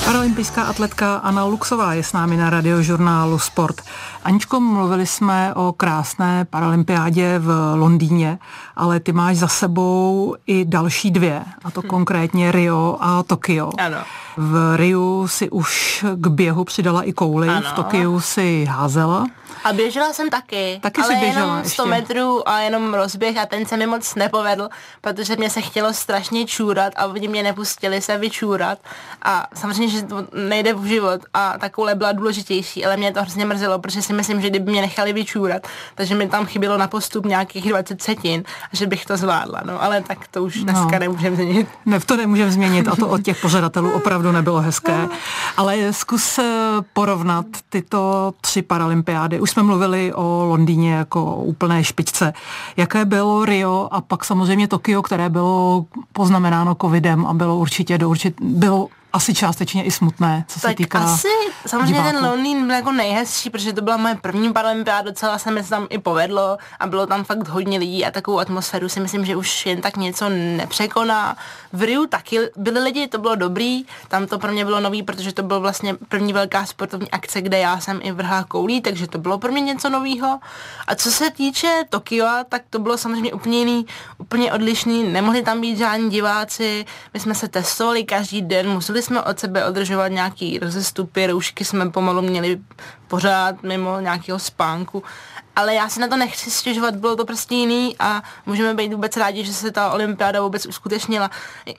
Paralympijská 0.04 0.62
atletka 0.62 1.16
Anna 1.16 1.44
Luxová 1.44 1.94
je 1.94 2.04
s 2.04 2.12
námi 2.12 2.36
na 2.36 2.50
radiožurnálu 2.50 3.38
Sport. 3.38 3.80
Aničko, 4.24 4.60
mluvili 4.60 5.06
jsme 5.06 5.54
o 5.54 5.72
krásné 5.72 6.44
paralympiádě 6.44 7.38
v 7.38 7.74
Londýně, 7.76 8.38
ale 8.76 9.00
ty 9.00 9.12
máš 9.12 9.36
za 9.36 9.48
sebou 9.48 10.36
i 10.46 10.64
další 10.64 11.10
dvě, 11.10 11.44
a 11.64 11.70
to 11.70 11.80
hmm. 11.80 11.90
konkrétně 11.90 12.52
Rio 12.52 12.96
a 13.00 13.22
Tokio. 13.22 13.70
Ano. 13.78 13.98
V 14.36 14.76
Riu 14.76 15.28
si 15.28 15.50
už 15.50 16.04
k 16.14 16.26
běhu 16.26 16.64
přidala 16.64 17.02
i 17.02 17.12
kouli, 17.12 17.48
ano. 17.48 17.70
v 17.70 17.72
Tokiu 17.72 18.20
si 18.20 18.64
házela. 18.64 19.26
A 19.64 19.72
běžela 19.72 20.12
jsem 20.12 20.30
taky, 20.30 20.78
taky 20.82 21.00
ale 21.00 21.14
běžela 21.14 21.46
jenom 21.46 21.64
100 21.64 21.82
ještě. 21.82 21.90
metrů 21.90 22.48
a 22.48 22.60
jenom 22.60 22.94
rozběh 22.94 23.36
a 23.36 23.46
ten 23.46 23.66
se 23.66 23.76
mi 23.76 23.86
moc 23.86 24.14
nepovedl, 24.14 24.68
protože 25.00 25.36
mě 25.36 25.50
se 25.50 25.60
chtělo 25.60 25.92
strašně 25.92 26.46
čůrat 26.46 26.92
a 26.96 27.06
oni 27.06 27.28
mě 27.28 27.42
nepustili 27.42 28.00
se 28.00 28.18
vyčůrat 28.18 28.78
a 29.22 29.46
samozřejmě, 29.54 29.88
že 29.88 30.02
to 30.02 30.26
nejde 30.48 30.74
v 30.74 30.84
život 30.84 31.20
a 31.34 31.58
ta 31.58 31.68
koule 31.68 31.94
byla 31.94 32.12
důležitější, 32.12 32.84
ale 32.84 32.96
mě 32.96 33.12
to 33.12 33.22
hrozně 33.22 33.44
mrzelo, 33.44 33.78
protože 33.78 34.02
si 34.02 34.13
si 34.13 34.13
myslím, 34.14 34.40
že 34.40 34.50
kdyby 34.50 34.70
mě 34.70 34.80
nechali 34.80 35.12
vyčůrat, 35.12 35.66
takže 35.94 36.14
mi 36.14 36.28
tam 36.28 36.46
chybělo 36.46 36.78
na 36.78 36.88
postup 36.88 37.26
nějakých 37.26 37.68
20 37.68 38.02
setin, 38.02 38.42
a 38.72 38.76
že 38.76 38.86
bych 38.86 39.06
to 39.06 39.16
zvládla. 39.16 39.60
No, 39.64 39.82
ale 39.82 40.02
tak 40.02 40.28
to 40.28 40.44
už 40.44 40.64
dneska 40.64 40.90
no. 40.92 40.98
nemůžeme 40.98 41.36
změnit. 41.36 41.68
Ne, 41.86 42.00
to 42.00 42.16
nemůžeme 42.16 42.50
změnit 42.50 42.88
a 42.88 42.96
to 42.96 43.08
od 43.08 43.22
těch 43.22 43.40
pořadatelů 43.40 43.90
opravdu 43.90 44.32
nebylo 44.32 44.60
hezké. 44.60 45.08
Ale 45.56 45.92
zkus 45.92 46.38
eh, 46.38 46.44
porovnat 46.92 47.46
tyto 47.68 48.32
tři 48.40 48.62
paralympiády. 48.62 49.40
Už 49.40 49.50
jsme 49.50 49.62
mluvili 49.62 50.12
o 50.14 50.44
Londýně 50.48 50.94
jako 50.94 51.24
o 51.24 51.42
úplné 51.42 51.84
špičce. 51.84 52.32
Jaké 52.76 53.04
bylo 53.04 53.44
Rio 53.44 53.88
a 53.90 54.00
pak 54.00 54.24
samozřejmě 54.24 54.68
Tokio, 54.68 55.02
které 55.02 55.28
bylo 55.28 55.84
poznamenáno 56.12 56.74
covidem 56.74 57.26
a 57.26 57.34
bylo 57.34 57.56
určitě 57.56 57.98
do 57.98 58.10
určit, 58.10 58.34
bylo 58.40 58.88
asi 59.14 59.34
částečně 59.34 59.84
i 59.84 59.90
smutné, 59.90 60.44
co 60.48 60.60
tak 60.60 60.70
se 60.70 60.74
týká 60.74 60.98
asi 60.98 61.28
samozřejmě 61.66 61.92
diváků. 61.92 62.16
ten 62.16 62.24
Londýn 62.24 62.66
byl 62.66 62.76
jako 62.76 62.92
nejhezčí, 62.92 63.50
protože 63.50 63.72
to 63.72 63.82
byla 63.82 63.96
moje 63.96 64.14
první 64.14 64.52
paralympiáda, 64.52 65.02
docela 65.02 65.38
se 65.38 65.50
mi 65.50 65.62
to 65.62 65.68
tam 65.68 65.86
i 65.90 65.98
povedlo 65.98 66.58
a 66.80 66.86
bylo 66.86 67.06
tam 67.06 67.24
fakt 67.24 67.48
hodně 67.48 67.78
lidí 67.78 68.04
a 68.04 68.10
takovou 68.10 68.38
atmosféru 68.38 68.88
si 68.88 69.00
myslím, 69.00 69.24
že 69.24 69.36
už 69.36 69.66
jen 69.66 69.80
tak 69.80 69.96
něco 69.96 70.28
nepřekoná. 70.28 71.36
V 71.72 71.82
Riu 71.82 72.06
taky 72.06 72.38
byli 72.56 72.80
lidi, 72.80 73.08
to 73.08 73.18
bylo 73.18 73.34
dobrý, 73.34 73.84
tam 74.08 74.26
to 74.26 74.38
pro 74.38 74.52
mě 74.52 74.64
bylo 74.64 74.80
nový, 74.80 75.02
protože 75.02 75.32
to 75.32 75.42
byl 75.42 75.60
vlastně 75.60 75.94
první 76.08 76.32
velká 76.32 76.66
sportovní 76.66 77.10
akce, 77.10 77.40
kde 77.40 77.58
já 77.58 77.80
jsem 77.80 78.00
i 78.02 78.12
vrhla 78.12 78.44
koulí, 78.44 78.80
takže 78.80 79.06
to 79.06 79.18
bylo 79.18 79.38
pro 79.38 79.52
mě 79.52 79.60
něco 79.60 79.90
novýho. 79.90 80.38
A 80.86 80.94
co 80.94 81.10
se 81.10 81.30
týče 81.30 81.84
Tokio, 81.88 82.28
tak 82.48 82.62
to 82.70 82.78
bylo 82.78 82.98
samozřejmě 82.98 83.32
úplně 83.32 83.58
jiný, 83.58 83.86
úplně 84.18 84.52
odlišný, 84.52 85.04
nemohli 85.04 85.42
tam 85.42 85.60
být 85.60 85.78
žádní 85.78 86.10
diváci, 86.10 86.84
my 87.14 87.20
jsme 87.20 87.34
se 87.34 87.48
testovali 87.48 88.04
každý 88.04 88.42
den, 88.42 88.68
museli 88.68 89.03
jsme 89.04 89.22
od 89.22 89.40
sebe 89.40 89.64
održovat 89.64 90.08
nějaký 90.08 90.58
rozestupy, 90.58 91.26
roušky 91.26 91.64
jsme 91.64 91.90
pomalu 91.90 92.22
měli 92.22 92.60
pořád 93.08 93.62
mimo 93.62 94.00
nějakého 94.00 94.38
spánku. 94.38 95.02
Ale 95.56 95.74
já 95.74 95.88
si 95.88 96.00
na 96.00 96.08
to 96.08 96.16
nechci 96.16 96.50
stěžovat, 96.50 96.96
bylo 96.96 97.16
to 97.16 97.24
prostě 97.24 97.54
jiný 97.54 97.96
a 97.98 98.22
můžeme 98.46 98.74
být 98.74 98.92
vůbec 98.92 99.16
rádi, 99.16 99.44
že 99.44 99.52
se 99.52 99.70
ta 99.70 99.92
olympiáda 99.92 100.42
vůbec 100.42 100.66
uskutečnila. 100.66 101.30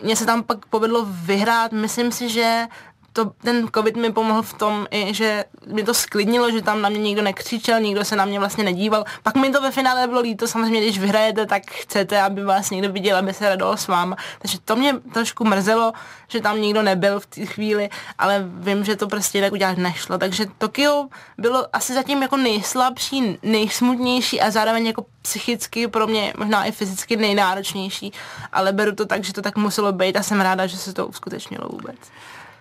Mně 0.03 0.15
se 0.15 0.25
tam 0.25 0.44
pak 0.44 0.65
povedlo 0.65 1.05
vyhrát, 1.10 1.72
myslím 1.72 2.12
si, 2.12 2.29
že 2.29 2.67
to, 3.15 3.31
ten 3.43 3.67
covid 3.75 3.95
mi 3.95 4.12
pomohl 4.12 4.41
v 4.41 4.53
tom, 4.53 4.88
i, 4.91 5.13
že 5.13 5.45
mi 5.67 5.84
to 5.84 5.93
sklidnilo, 5.93 6.51
že 6.51 6.62
tam 6.62 6.81
na 6.81 6.89
mě 6.89 7.00
nikdo 7.00 7.22
nekřičel, 7.22 7.79
nikdo 7.79 8.05
se 8.05 8.15
na 8.15 8.25
mě 8.25 8.39
vlastně 8.39 8.63
nedíval. 8.63 9.05
Pak 9.24 9.36
mi 9.36 9.51
to 9.51 9.62
ve 9.62 9.72
finále 9.72 10.07
bylo 10.07 10.22
líto, 10.22 10.48
samozřejmě, 10.48 10.81
když 10.81 11.00
vyhrajete, 11.00 11.45
tak 11.45 11.63
chcete, 11.72 12.22
aby 12.22 12.43
vás 12.43 12.69
někdo 12.69 12.91
viděl, 12.91 13.17
aby 13.17 13.34
se 13.34 13.50
radoval 13.50 13.77
s 13.77 13.88
váma. 13.88 14.15
Takže 14.39 14.57
to 14.65 14.75
mě 14.75 14.93
trošku 15.13 15.45
mrzelo, 15.45 15.93
že 16.27 16.41
tam 16.41 16.62
nikdo 16.62 16.81
nebyl 16.81 17.19
v 17.19 17.25
té 17.25 17.45
chvíli, 17.45 17.89
ale 18.17 18.45
vím, 18.48 18.84
že 18.84 18.95
to 18.95 19.07
prostě 19.07 19.41
tak 19.41 19.53
udělat 19.53 19.77
nešlo. 19.77 20.17
Takže 20.17 20.45
Tokio 20.57 21.07
bylo 21.38 21.67
asi 21.74 21.93
zatím 21.93 22.22
jako 22.22 22.38
nejslabší, 22.38 23.38
nejsmutnější 23.43 24.41
a 24.41 24.51
zároveň 24.51 24.86
jako 24.86 25.05
psychicky 25.22 25.88
pro 25.88 26.07
mě 26.07 26.34
možná 26.38 26.65
i 26.65 26.72
fyzicky 26.72 27.17
nejnáročnější, 27.17 28.13
ale 28.51 28.74
beru 28.74 28.95
to 28.95 29.05
tak, 29.05 29.24
že 29.24 29.34
to 29.34 29.41
tak 29.41 29.55
muselo 29.57 29.91
být 29.91 30.17
a 30.17 30.24
jsem 30.24 30.41
ráda, 30.41 30.67
že 30.67 30.77
se 30.77 30.93
to 30.93 31.07
uskutečnilo 31.07 31.69
vůbec. 31.69 31.98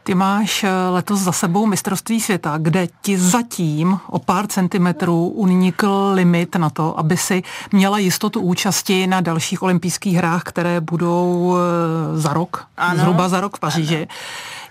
Ty 0.04 0.14
máš 0.14 0.64
eh, 0.64 0.70
letos 0.90 1.20
za 1.20 1.32
sebou 1.32 1.66
mistrovství 1.66 2.20
světa, 2.20 2.58
kde 2.58 2.86
ti 3.02 3.18
zatím 3.18 3.98
o 4.06 4.18
pár 4.18 4.46
centimetrů 4.46 5.28
unikl 5.28 6.10
limit 6.14 6.56
na 6.56 6.70
to, 6.70 6.98
aby 6.98 7.16
si 7.16 7.42
měla 7.72 7.98
jistotu 7.98 8.40
účasti 8.40 9.06
na 9.06 9.20
dalších 9.20 9.62
olympijských 9.62 10.16
hrách, 10.16 10.42
které 10.42 10.80
budou 10.80 11.56
eh, 11.56 12.18
za 12.18 12.32
rok, 12.32 12.66
ano. 12.76 13.00
zhruba 13.00 13.28
za 13.28 13.40
rok 13.40 13.56
v 13.56 13.60
Paříži. 13.60 13.96
Ano. 13.96 14.06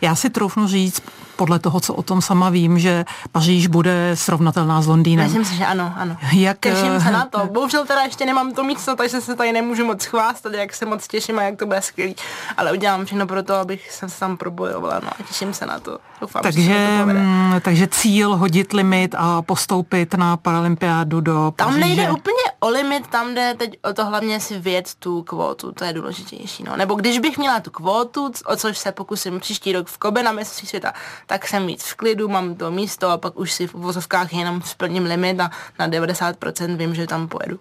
Já 0.03 0.15
si 0.15 0.29
troufnu 0.29 0.67
říct, 0.67 1.01
podle 1.35 1.59
toho, 1.59 1.79
co 1.79 1.93
o 1.93 2.01
tom 2.03 2.21
sama 2.21 2.49
vím, 2.49 2.79
že 2.79 3.05
Paříž 3.31 3.67
bude 3.67 4.11
srovnatelná 4.13 4.81
s 4.81 4.87
Londýnem. 4.87 5.25
Myslím 5.25 5.45
si, 5.45 5.55
že 5.55 5.65
ano, 5.65 5.93
ano. 5.97 6.17
Jak... 6.33 6.59
Těším 6.59 7.01
se 7.01 7.11
na 7.11 7.25
to. 7.25 7.45
Bohužel 7.51 7.85
teda 7.85 8.01
ještě 8.01 8.25
nemám 8.25 8.53
to 8.53 8.63
místo, 8.63 8.95
takže 8.95 9.21
se 9.21 9.35
tady 9.35 9.51
nemůžu 9.51 9.85
moc 9.85 10.05
chvástat, 10.05 10.53
jak 10.53 10.73
se 10.73 10.85
moc 10.85 11.07
těším 11.07 11.39
a 11.39 11.43
jak 11.43 11.59
to 11.59 11.65
bude 11.65 11.81
skvělý. 11.81 12.15
Ale 12.57 12.71
udělám 12.71 13.05
všechno 13.05 13.27
pro 13.27 13.43
to, 13.43 13.55
abych 13.55 13.91
se 13.91 14.07
tam 14.19 14.37
probojovala. 14.37 15.01
No 15.03 15.09
a 15.19 15.23
těším 15.27 15.53
se 15.53 15.65
na 15.65 15.79
to. 15.79 15.97
Doufám, 16.21 16.43
takže, 16.43 16.61
že 16.61 16.87
to 16.99 17.05
mm, 17.05 17.53
takže 17.61 17.87
cíl 17.87 18.35
hodit 18.35 18.73
limit 18.73 19.15
a 19.17 19.41
postoupit 19.41 20.13
na 20.13 20.37
paralympiádu 20.37 21.21
do 21.21 21.53
Paříže. 21.55 21.79
Tam 21.79 21.79
nejde 21.79 22.11
úplně 22.11 22.42
o 22.63 22.69
limit, 22.69 23.07
tam 23.07 23.35
jde 23.35 23.53
teď 23.57 23.79
o 23.83 23.93
to 23.93 24.05
hlavně 24.05 24.39
si 24.39 24.59
vědět 24.59 24.95
tu 24.99 25.23
kvótu, 25.23 25.71
to 25.71 25.85
je 25.85 25.93
důležitější. 25.93 26.63
No. 26.63 26.77
Nebo 26.77 26.95
když 26.95 27.19
bych 27.19 27.37
měla 27.37 27.59
tu 27.59 27.71
kvótu, 27.71 28.31
o 28.45 28.55
což 28.55 28.77
se 28.77 28.91
pokusím 28.91 29.39
příští 29.39 29.71
rok 29.71 29.87
v 29.87 29.97
Kobe 29.97 30.23
na 30.23 30.31
mistrovství 30.31 30.67
světa, 30.67 30.93
tak 31.25 31.47
jsem 31.47 31.67
víc 31.67 31.83
v 31.83 31.95
klidu, 31.95 32.27
mám 32.27 32.55
to 32.55 32.71
místo 32.71 33.09
a 33.09 33.17
pak 33.17 33.39
už 33.39 33.51
si 33.51 33.67
v 33.67 33.73
vozovkách 33.73 34.33
jenom 34.33 34.61
splním 34.61 35.03
limit 35.03 35.39
a 35.39 35.51
na 35.79 35.87
90% 35.87 36.75
vím, 36.75 36.95
že 36.95 37.07
tam 37.07 37.27
pojedu. 37.27 37.59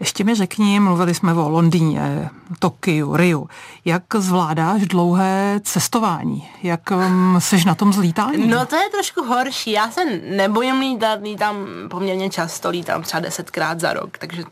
Ještě 0.00 0.24
mi 0.24 0.34
řekni, 0.34 0.80
mluvili 0.80 1.14
jsme 1.14 1.34
o 1.34 1.48
Londýně, 1.48 2.30
Tokiu, 2.58 3.16
Riu. 3.16 3.48
Jak 3.84 4.02
zvládáš 4.18 4.86
dlouhé 4.86 5.60
cestování? 5.64 6.48
Jak 6.62 6.90
um, 6.90 7.36
seš 7.38 7.64
na 7.64 7.74
tom 7.74 7.92
zlítání? 7.92 8.46
No 8.46 8.66
to 8.66 8.76
je 8.76 8.90
trošku 8.90 9.24
horší. 9.24 9.70
Já 9.70 9.90
se 9.90 10.04
nebojím 10.30 10.80
lítat, 10.80 11.20
lítám 11.22 11.66
poměrně 11.90 12.30
často, 12.30 12.70
lítám 12.70 13.02
třeba 13.02 13.20
desetkrát 13.20 13.80
za 13.80 13.92
rok, 13.92 14.18
takže 14.18 14.44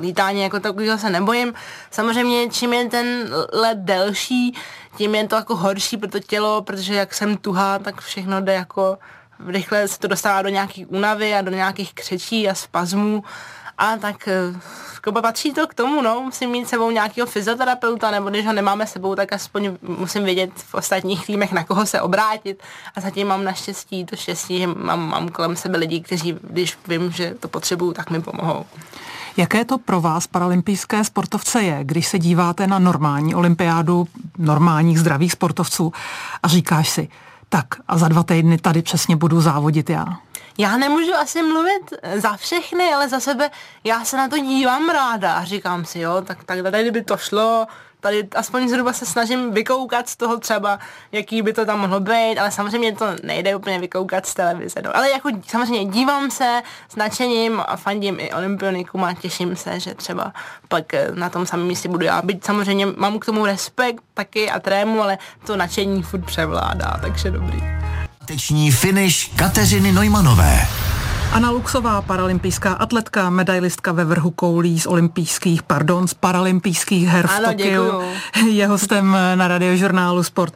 lítání 0.00 0.42
jako 0.42 0.60
takového 0.60 0.98
se 0.98 1.10
nebojím. 1.10 1.54
Samozřejmě, 1.90 2.48
čím 2.48 2.72
je 2.72 2.88
ten 2.88 3.06
let 3.52 3.78
delší, 3.78 4.56
tím 4.96 5.14
je 5.14 5.28
to 5.28 5.36
jako 5.36 5.56
horší 5.56 5.96
pro 5.96 6.08
to 6.08 6.20
tělo, 6.20 6.62
protože 6.62 6.94
jak 6.94 7.14
jsem 7.14 7.36
tuhá, 7.36 7.78
tak 7.78 8.00
všechno 8.00 8.40
jde 8.40 8.54
jako 8.54 8.98
rychle 9.46 9.88
se 9.88 9.98
to 9.98 10.08
dostává 10.08 10.42
do 10.42 10.48
nějakých 10.48 10.92
únavy 10.92 11.34
a 11.34 11.42
do 11.42 11.50
nějakých 11.50 11.94
křečí 11.94 12.48
a 12.48 12.54
spazmů 12.54 13.24
a 13.82 13.96
tak 13.96 14.28
jako 14.94 15.22
patří 15.22 15.52
to 15.52 15.66
k 15.66 15.74
tomu, 15.74 16.02
no, 16.02 16.20
musím 16.20 16.50
mít 16.50 16.68
sebou 16.68 16.90
nějakého 16.90 17.26
fyzioterapeuta, 17.26 18.10
nebo 18.10 18.30
když 18.30 18.46
ho 18.46 18.52
nemáme 18.52 18.86
sebou, 18.86 19.14
tak 19.14 19.32
aspoň 19.32 19.76
musím 19.82 20.24
vědět 20.24 20.50
v 20.56 20.74
ostatních 20.74 21.26
týmech, 21.26 21.52
na 21.52 21.64
koho 21.64 21.86
se 21.86 22.00
obrátit. 22.00 22.62
A 22.96 23.00
zatím 23.00 23.28
mám 23.28 23.44
naštěstí 23.44 24.04
to 24.04 24.16
štěstí, 24.16 24.58
že 24.58 24.66
mám, 24.66 25.08
mám 25.08 25.28
kolem 25.28 25.56
sebe 25.56 25.78
lidi, 25.78 26.00
kteří, 26.00 26.38
když 26.42 26.78
vím, 26.88 27.10
že 27.10 27.34
to 27.40 27.48
potřebuju, 27.48 27.92
tak 27.92 28.10
mi 28.10 28.22
pomohou. 28.22 28.64
Jaké 29.36 29.64
to 29.64 29.78
pro 29.78 30.00
vás 30.00 30.26
paralympijské 30.26 31.04
sportovce 31.04 31.62
je, 31.62 31.78
když 31.82 32.08
se 32.08 32.18
díváte 32.18 32.66
na 32.66 32.78
normální 32.78 33.34
olympiádu 33.34 34.08
normálních 34.38 35.00
zdravých 35.00 35.32
sportovců 35.32 35.92
a 36.42 36.48
říkáš 36.48 36.88
si, 36.88 37.08
tak 37.48 37.66
a 37.88 37.98
za 37.98 38.08
dva 38.08 38.22
týdny 38.22 38.58
tady 38.58 38.82
přesně 38.82 39.16
budu 39.16 39.40
závodit 39.40 39.90
já? 39.90 40.06
Já 40.58 40.76
nemůžu 40.76 41.14
asi 41.14 41.42
mluvit 41.42 41.92
za 42.16 42.36
všechny, 42.36 42.94
ale 42.94 43.08
za 43.08 43.20
sebe 43.20 43.50
já 43.84 44.04
se 44.04 44.16
na 44.16 44.28
to 44.28 44.38
dívám 44.38 44.88
ráda 44.88 45.32
a 45.32 45.44
říkám 45.44 45.84
si, 45.84 45.98
jo, 45.98 46.22
tak, 46.26 46.44
tak 46.44 46.62
tady 46.62 46.82
kdyby 46.82 47.02
to 47.02 47.16
šlo, 47.16 47.66
tady 48.02 48.28
aspoň 48.34 48.68
zhruba 48.68 48.92
se 48.92 49.06
snažím 49.06 49.52
vykoukat 49.52 50.08
z 50.08 50.16
toho 50.16 50.38
třeba, 50.38 50.78
jaký 51.12 51.42
by 51.42 51.52
to 51.52 51.66
tam 51.66 51.80
mohlo 51.80 52.00
být, 52.00 52.38
ale 52.38 52.50
samozřejmě 52.50 52.96
to 52.96 53.06
nejde 53.22 53.56
úplně 53.56 53.78
vykoukat 53.78 54.26
z 54.26 54.34
televize. 54.34 54.82
No. 54.82 54.96
Ale 54.96 55.10
jako 55.10 55.28
samozřejmě 55.46 55.84
dívám 55.84 56.30
se 56.30 56.62
s 56.88 56.96
nadšením 56.96 57.62
a 57.66 57.76
fandím 57.76 58.20
i 58.20 58.32
olympionikům 58.32 59.04
a 59.04 59.14
těším 59.14 59.56
se, 59.56 59.80
že 59.80 59.94
třeba 59.94 60.32
pak 60.68 60.94
eh, 60.94 61.08
na 61.14 61.30
tom 61.30 61.46
samém 61.46 61.66
místě 61.66 61.88
budu 61.88 62.04
já. 62.04 62.22
Byť 62.22 62.44
samozřejmě 62.44 62.86
mám 62.86 63.18
k 63.18 63.24
tomu 63.24 63.46
respekt 63.46 64.02
taky 64.14 64.50
a 64.50 64.60
trému, 64.60 65.02
ale 65.02 65.18
to 65.46 65.56
nadšení 65.56 66.02
furt 66.02 66.24
převládá, 66.24 66.98
takže 67.02 67.30
dobrý. 67.30 67.91
Teční 68.24 68.70
finish 68.70 69.30
Kateřiny 69.36 69.92
Nojmanové. 69.92 70.60
Anna 71.32 71.50
Luxová, 71.50 72.02
paralympijská 72.02 72.72
atletka, 72.72 73.30
medailistka 73.30 73.92
ve 73.92 74.04
vrhu 74.04 74.30
koulí 74.30 74.80
z 74.80 74.86
olympijských, 74.86 75.62
pardon, 75.62 76.08
z 76.08 76.14
paralympijských 76.14 77.08
her 77.08 77.26
v 77.26 77.30
ano, 77.30 77.48
Tokiu, 77.48 78.02
je 78.50 78.66
hostem 78.66 79.16
na 79.34 79.48
radiožurnálu 79.48 80.22
Sport. 80.22 80.54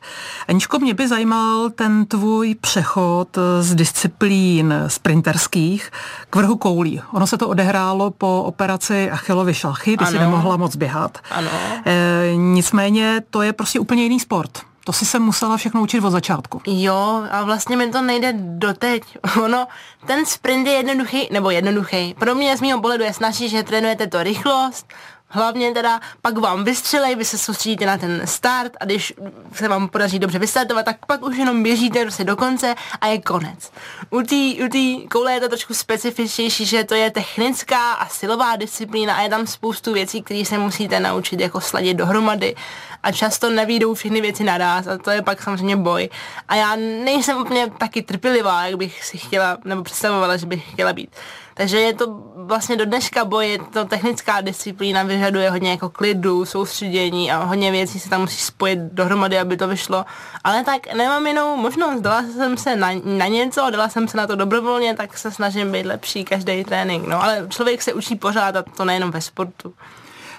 Aničko, 0.49 0.79
mě 0.79 0.95
by 0.95 1.09
zajímal 1.09 1.71
ten 1.71 2.07
tvůj 2.07 2.55
přechod 2.55 3.39
z 3.61 3.75
disciplín 3.75 4.75
sprinterských 4.87 5.91
k 6.31 6.37
vrhu 6.37 6.57
koulí. 6.57 7.03
Ono 7.13 7.27
se 7.27 7.39
to 7.39 7.49
odehrálo 7.49 8.11
po 8.11 8.43
operaci 8.43 9.11
Achillovy 9.11 9.55
šlachy, 9.55 9.97
kdy 9.97 10.05
ano. 10.05 10.13
si 10.13 10.19
nemohla 10.19 10.57
moc 10.57 10.77
běhat. 10.77 11.19
Ano. 11.31 11.51
E, 11.87 12.37
nicméně 12.37 13.23
to 13.31 13.43
je 13.43 13.53
prostě 13.53 13.81
úplně 13.81 14.03
jiný 14.03 14.21
sport. 14.21 14.61
To 14.87 14.93
si 14.93 15.07
se 15.07 15.19
musela 15.19 15.57
všechno 15.57 15.83
učit 15.83 16.05
od 16.05 16.11
začátku. 16.11 16.63
Jo, 16.67 17.23
a 17.31 17.45
vlastně 17.45 17.77
mi 17.77 17.91
to 17.91 18.03
nejde 18.03 18.33
doteď. 18.37 19.03
Ono, 19.43 19.67
ten 20.07 20.27
sprint 20.27 20.67
je 20.67 20.73
jednoduchý, 20.73 21.29
nebo 21.33 21.51
jednoduchý. 21.51 22.15
Pro 22.19 22.35
mě 22.35 22.57
z 22.57 22.61
mého 22.61 22.81
pohledu 22.81 23.05
je 23.05 23.13
snaží, 23.13 23.49
že 23.49 23.63
trénujete 23.63 24.07
to 24.07 24.23
rychlost, 24.23 24.87
hlavně 25.29 25.73
teda 25.73 26.01
pak 26.23 26.39
vám 26.39 26.65
vystřelej, 26.65 27.15
vy 27.15 27.25
se 27.25 27.39
soustředíte 27.39 27.87
na 27.87 27.99
ten 27.99 28.23
start 28.25 28.73
a 28.81 28.85
když 28.85 29.15
se 29.53 29.69
vám 29.69 29.89
podaří 29.89 30.19
dobře 30.19 30.39
vystartovat, 30.39 30.85
tak 30.85 31.07
pak 31.07 31.23
už 31.23 31.37
jenom 31.37 31.63
běžíte 31.63 32.03
prostě 32.03 32.25
do 32.25 32.37
konce 32.37 32.75
a 33.01 33.07
je 33.07 33.21
konec. 33.21 33.73
U 34.11 34.23
té 34.23 34.37
u 34.65 35.09
koule 35.09 35.33
je 35.33 35.41
to 35.41 35.49
trošku 35.49 35.75
specifičnější, 35.75 36.67
že 36.67 36.85
to 36.85 36.95
je 36.95 37.11
technická 37.11 37.93
a 37.93 38.09
silová 38.09 38.57
disciplína 38.57 39.15
a 39.15 39.23
je 39.23 39.29
tam 39.29 39.47
spoustu 39.47 39.93
věcí, 39.93 40.23
které 40.23 40.45
se 40.45 40.59
musíte 40.59 41.01
naučit 41.01 41.41
jako 41.41 41.61
sladit 41.61 41.97
dohromady 41.97 42.55
a 43.03 43.13
často 43.13 43.51
nevídou 43.51 43.95
všechny 43.95 44.21
věci 44.21 44.45
naraz 44.45 44.87
a 44.87 44.99
to 44.99 45.11
je 45.11 45.23
pak 45.23 45.43
samozřejmě 45.43 45.77
boj. 45.77 46.09
A 46.49 46.55
já 46.55 46.77
nejsem 46.77 47.39
úplně 47.39 47.71
taky 47.79 48.03
trpělivá, 48.03 48.67
jak 48.67 48.77
bych 48.77 49.05
si 49.05 49.19
chtěla, 49.19 49.59
nebo 49.65 49.83
představovala, 49.83 50.37
že 50.37 50.47
bych 50.47 50.73
chtěla 50.73 50.93
být. 50.93 51.11
Takže 51.59 51.81
je 51.81 51.95
to 51.95 52.23
vlastně 52.37 52.77
do 52.77 52.85
dneška 52.85 53.25
boj, 53.25 53.59
to 53.73 53.85
technická 53.85 54.41
disciplína, 54.41 55.03
vyžaduje 55.03 55.51
hodně 55.51 55.71
jako 55.71 55.89
klidu, 55.89 56.45
soustředění 56.45 57.33
a 57.33 57.45
hodně 57.45 57.71
věcí 57.71 58.01
se 58.01 58.11
tam 58.11 58.21
musí 58.21 58.37
spojit 58.37 58.79
dohromady, 58.79 59.39
aby 59.39 59.57
to 59.57 59.69
vyšlo. 59.69 60.05
Ale 60.45 60.65
tak 60.65 60.95
nemám 60.95 61.27
jinou 61.27 61.57
možnost, 61.57 62.01
dala 62.01 62.23
jsem 62.23 62.57
se 62.57 62.77
na, 62.77 62.89
na 63.05 63.27
něco, 63.27 63.71
dala 63.71 63.89
jsem 63.89 64.09
se 64.09 64.17
na 64.17 64.27
to 64.27 64.37
dobrovolně, 64.37 64.95
tak 64.95 65.19
se 65.19 65.31
snažím 65.31 65.73
být 65.73 65.87
lepší 65.87 66.25
každý 66.25 66.65
trénink. 66.65 67.07
No 67.07 67.23
ale 67.23 67.47
člověk 67.49 67.83
se 67.83 67.95
učí 67.95 68.17
pořád 68.17 68.57
a 68.57 68.63
to 68.63 68.85
nejenom 68.85 69.11
ve 69.11 69.21
sportu. 69.21 69.75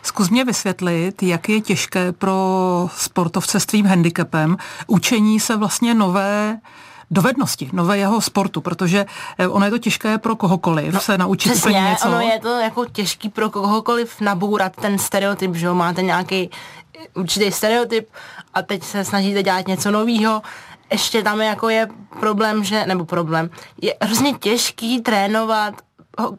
Zkus 0.03 0.29
mě 0.29 0.45
vysvětlit, 0.45 1.23
jak 1.23 1.49
je 1.49 1.61
těžké 1.61 2.11
pro 2.11 2.89
sportovce 2.95 3.59
s 3.59 3.65
tvým 3.65 3.85
handicapem 3.85 4.57
učení 4.87 5.39
se 5.39 5.55
vlastně 5.55 5.93
nové 5.93 6.59
dovednosti 7.11 7.69
nového 7.73 8.21
sportu, 8.21 8.61
protože 8.61 9.05
eh, 9.37 9.47
ono 9.47 9.65
je 9.65 9.71
to 9.71 9.77
těžké 9.77 10.17
pro 10.17 10.35
kohokoliv 10.35 10.93
no, 10.93 10.99
se 10.99 11.17
naučit 11.17 11.51
přesně, 11.51 11.71
úplně 11.71 11.89
něco. 11.89 12.07
ono 12.07 12.19
je 12.19 12.39
to 12.39 12.59
jako 12.59 12.85
těžký 12.85 13.29
pro 13.29 13.49
kohokoliv 13.49 14.21
nabourat 14.21 14.75
ten 14.75 14.97
stereotyp, 14.97 15.55
že 15.55 15.65
jo, 15.65 15.75
máte 15.75 16.01
nějaký 16.01 16.49
určitý 17.13 17.51
stereotyp 17.51 18.09
a 18.53 18.61
teď 18.61 18.83
se 18.83 19.05
snažíte 19.05 19.43
dělat 19.43 19.67
něco 19.67 19.91
nového, 19.91 20.41
ještě 20.91 21.23
tam 21.23 21.41
jako 21.41 21.69
je 21.69 21.87
problém, 22.19 22.63
že, 22.63 22.85
nebo 22.85 23.05
problém, 23.05 23.49
je 23.81 23.95
hrozně 24.01 24.33
těžký 24.33 25.01
trénovat 25.01 25.73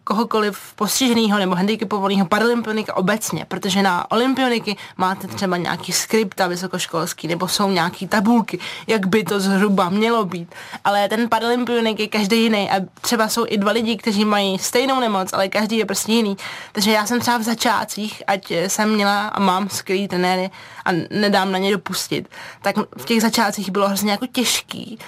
kohokoliv 0.04 0.58
postiženého 0.76 1.38
nebo 1.38 1.54
handicapovaného 1.54 2.26
paralympionika 2.26 2.96
obecně, 2.96 3.44
protože 3.48 3.82
na 3.82 4.10
olympioniky 4.10 4.76
máte 4.96 5.26
třeba 5.26 5.56
nějaký 5.56 5.92
skripta 5.92 6.46
vysokoškolský 6.46 7.28
nebo 7.28 7.48
jsou 7.48 7.70
nějaký 7.70 8.08
tabulky, 8.08 8.58
jak 8.86 9.06
by 9.06 9.24
to 9.24 9.40
zhruba 9.40 9.88
mělo 9.88 10.24
být. 10.24 10.54
Ale 10.84 11.08
ten 11.08 11.28
paralympionik 11.28 12.00
je 12.00 12.08
každý 12.08 12.42
jiný 12.42 12.70
a 12.70 12.74
třeba 13.00 13.28
jsou 13.28 13.44
i 13.48 13.58
dva 13.58 13.72
lidi, 13.72 13.96
kteří 13.96 14.24
mají 14.24 14.58
stejnou 14.58 15.00
nemoc, 15.00 15.32
ale 15.32 15.48
každý 15.48 15.78
je 15.78 15.84
prostě 15.84 16.12
jiný. 16.12 16.36
Takže 16.72 16.90
já 16.90 17.06
jsem 17.06 17.20
třeba 17.20 17.38
v 17.38 17.42
začátcích, 17.42 18.22
ať 18.26 18.50
jsem 18.50 18.94
měla 18.94 19.28
a 19.28 19.40
mám 19.40 19.68
skvělý 19.68 20.08
trenéry 20.08 20.50
a 20.84 20.90
nedám 21.10 21.52
na 21.52 21.58
ně 21.58 21.72
dopustit, 21.72 22.28
tak 22.62 22.76
v 22.96 23.04
těch 23.04 23.22
začátcích 23.22 23.70
bylo 23.70 23.88
hrozně 23.88 24.10
jako 24.10 24.26
těžký 24.26 24.98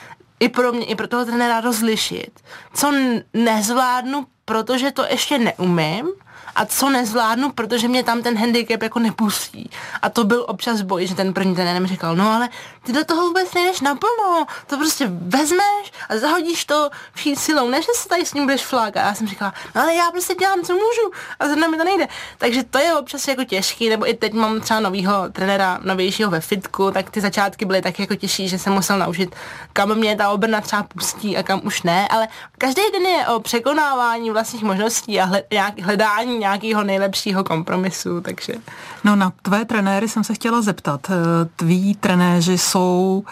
i 0.41 0.49
pro 0.49 0.73
mě, 0.73 0.87
i 0.87 0.95
pro 0.95 1.09
toho 1.09 1.25
trenéra 1.25 1.61
rozlišit, 1.61 2.41
co 2.75 2.93
nezvládnu 3.35 4.27
protože 4.51 4.91
to 4.91 5.05
ještě 5.11 5.39
neumím 5.39 6.07
a 6.61 6.65
co 6.65 6.91
nezvládnu, 6.91 7.53
protože 7.53 7.89
mě 7.89 8.05
tam 8.05 8.23
ten 8.23 8.39
handicap 8.39 8.83
jako 8.83 8.99
nepustí. 8.99 9.71
A 10.03 10.09
to 10.09 10.25
byl 10.25 10.45
občas 10.49 10.83
boj, 10.83 11.07
že 11.07 11.15
ten 11.15 11.33
první 11.33 11.55
ten 11.55 11.87
říkal, 11.87 12.17
no 12.17 12.33
ale 12.33 12.49
ty 12.83 12.93
do 12.93 13.05
toho 13.05 13.27
vůbec 13.27 13.55
nejdeš 13.55 13.81
naplno, 13.81 14.47
to 14.67 14.77
prostě 14.77 15.07
vezmeš 15.11 15.93
a 16.09 16.17
zahodíš 16.17 16.65
to 16.65 16.91
vší 17.15 17.37
silou, 17.37 17.71
než 17.71 17.87
se 17.95 18.09
tady 18.09 18.27
s 18.27 18.35
ním 18.35 18.45
budeš 18.45 18.67
flák. 18.67 18.97
A 18.97 19.01
já 19.01 19.15
jsem 19.15 19.27
říkala, 19.27 19.55
no 19.75 19.83
ale 19.83 19.95
já 19.95 20.11
prostě 20.11 20.35
dělám, 20.35 20.63
co 20.63 20.73
můžu 20.73 21.11
a 21.41 21.47
zrovna 21.47 21.69
mi 21.69 21.77
to 21.77 21.85
nejde. 21.85 22.09
Takže 22.39 22.65
to 22.65 22.79
je 22.79 22.95
občas 22.95 23.29
jako 23.29 23.45
těžký, 23.45 23.89
nebo 23.89 24.09
i 24.09 24.15
teď 24.15 24.33
mám 24.33 24.61
třeba 24.61 24.81
novýho 24.81 25.13
trenéra, 25.33 25.79
novějšího 25.83 26.31
ve 26.31 26.41
fitku, 26.41 26.91
tak 26.91 27.11
ty 27.11 27.21
začátky 27.21 27.65
byly 27.65 27.83
tak 27.83 27.99
jako 27.99 28.15
těžší, 28.15 28.49
že 28.49 28.59
jsem 28.59 28.73
musel 28.73 28.99
naučit, 28.99 29.37
kam 29.73 29.95
mě 29.95 30.17
ta 30.17 30.31
obrna 30.31 30.61
třeba 30.61 30.83
pustí 30.83 31.37
a 31.37 31.43
kam 31.43 31.61
už 31.65 31.83
ne, 31.83 32.09
ale 32.09 32.29
každý 32.59 32.83
den 32.93 33.03
je 33.03 33.27
o 33.27 33.41
překonávání 33.41 34.31
vlastních 34.31 34.63
možností 34.63 35.21
a 35.21 35.29
hledání 35.83 36.39
nějakého 36.51 36.85
nejlepšího 36.85 37.45
kompromisu, 37.45 38.21
takže... 38.21 38.55
No 39.05 39.17
na 39.17 39.33
tvé 39.43 39.65
trenéry 39.65 40.09
jsem 40.09 40.25
se 40.25 40.35
chtěla 40.35 40.63
zeptat. 40.63 41.11
Eh, 41.11 41.15
tví 41.57 41.95
trenéři 41.95 42.59
jsou 42.59 43.25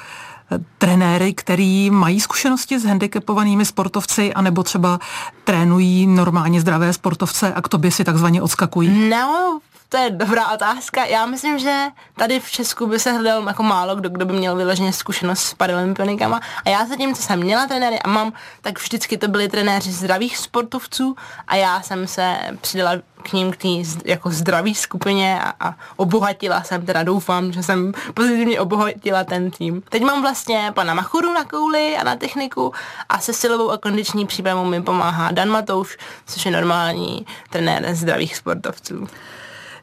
eh, 0.53 0.59
trenéry, 0.79 1.35
který 1.35 1.91
mají 1.91 2.21
zkušenosti 2.21 2.79
s 2.79 2.85
handicapovanými 2.85 3.65
sportovci, 3.65 4.35
anebo 4.35 4.63
třeba 4.63 4.99
trénují 5.45 6.07
normálně 6.07 6.61
zdravé 6.61 6.93
sportovce 6.93 7.55
a 7.55 7.63
k 7.63 7.69
tobě 7.69 7.91
si 7.91 8.05
takzvaně 8.05 8.43
odskakují? 8.43 9.09
No, 9.09 9.61
to 9.88 9.97
je 9.97 10.11
dobrá 10.11 10.52
otázka. 10.52 11.04
Já 11.04 11.26
myslím, 11.26 11.59
že 11.59 11.87
tady 12.16 12.40
v 12.40 12.50
Česku 12.50 12.87
by 12.87 12.99
se 12.99 13.12
hledal 13.12 13.49
jako 13.49 13.62
málo 13.62 13.97
kdo, 13.97 14.09
kdo 14.09 14.26
by 14.26 14.33
měl 14.33 14.57
vyloženě 14.57 14.92
zkušenost 14.92 15.40
s 15.40 15.54
paralympionikama. 15.54 16.40
A 16.64 16.68
já 16.68 16.87
zatím, 16.87 17.14
co 17.14 17.23
jsem 17.23 17.40
měla 17.40 17.66
trenéry 17.66 17.99
a 17.99 18.09
mám, 18.09 18.33
tak 18.61 18.78
vždycky 18.78 19.18
to 19.18 19.28
byli 19.28 19.49
trenéři 19.49 19.92
zdravých 19.92 20.38
sportovců 20.38 21.16
a 21.49 21.57
já 21.57 21.83
jsem 21.83 22.07
se 22.07 22.37
přidala 22.61 22.92
k 23.23 23.33
ním 23.33 23.52
k 23.52 23.57
té 23.57 23.68
jako 24.04 24.30
zdraví 24.30 24.75
skupině 24.75 25.40
a, 25.42 25.68
a 25.68 25.75
obohatila 25.97 26.62
jsem, 26.62 26.87
teda 26.87 27.02
doufám, 27.02 27.52
že 27.52 27.62
jsem 27.62 27.92
pozitivně 28.14 28.60
obohatila 28.60 29.25
ten 29.25 29.50
tým. 29.50 29.82
Teď 29.89 30.02
mám 30.02 30.23
vlastně 30.23 30.73
pana 30.75 30.95
Machuru 30.95 31.32
na 31.32 31.45
kouli 31.45 31.97
a 31.97 32.04
na 32.04 32.17
techniku 32.17 32.73
a 33.08 33.21
se 33.21 33.32
silovou 33.32 33.71
a 33.71 33.78
kondiční 33.78 34.26
přípravou 34.26 34.65
mi 34.65 34.82
pomáhá 34.82 35.32
Dan 35.32 35.49
Matouš, 35.49 35.99
což 36.26 36.47
je 36.47 36.52
normální 36.52 37.26
trenér 37.50 37.95
zdravých 37.95 38.36
sportovců. 38.36 39.08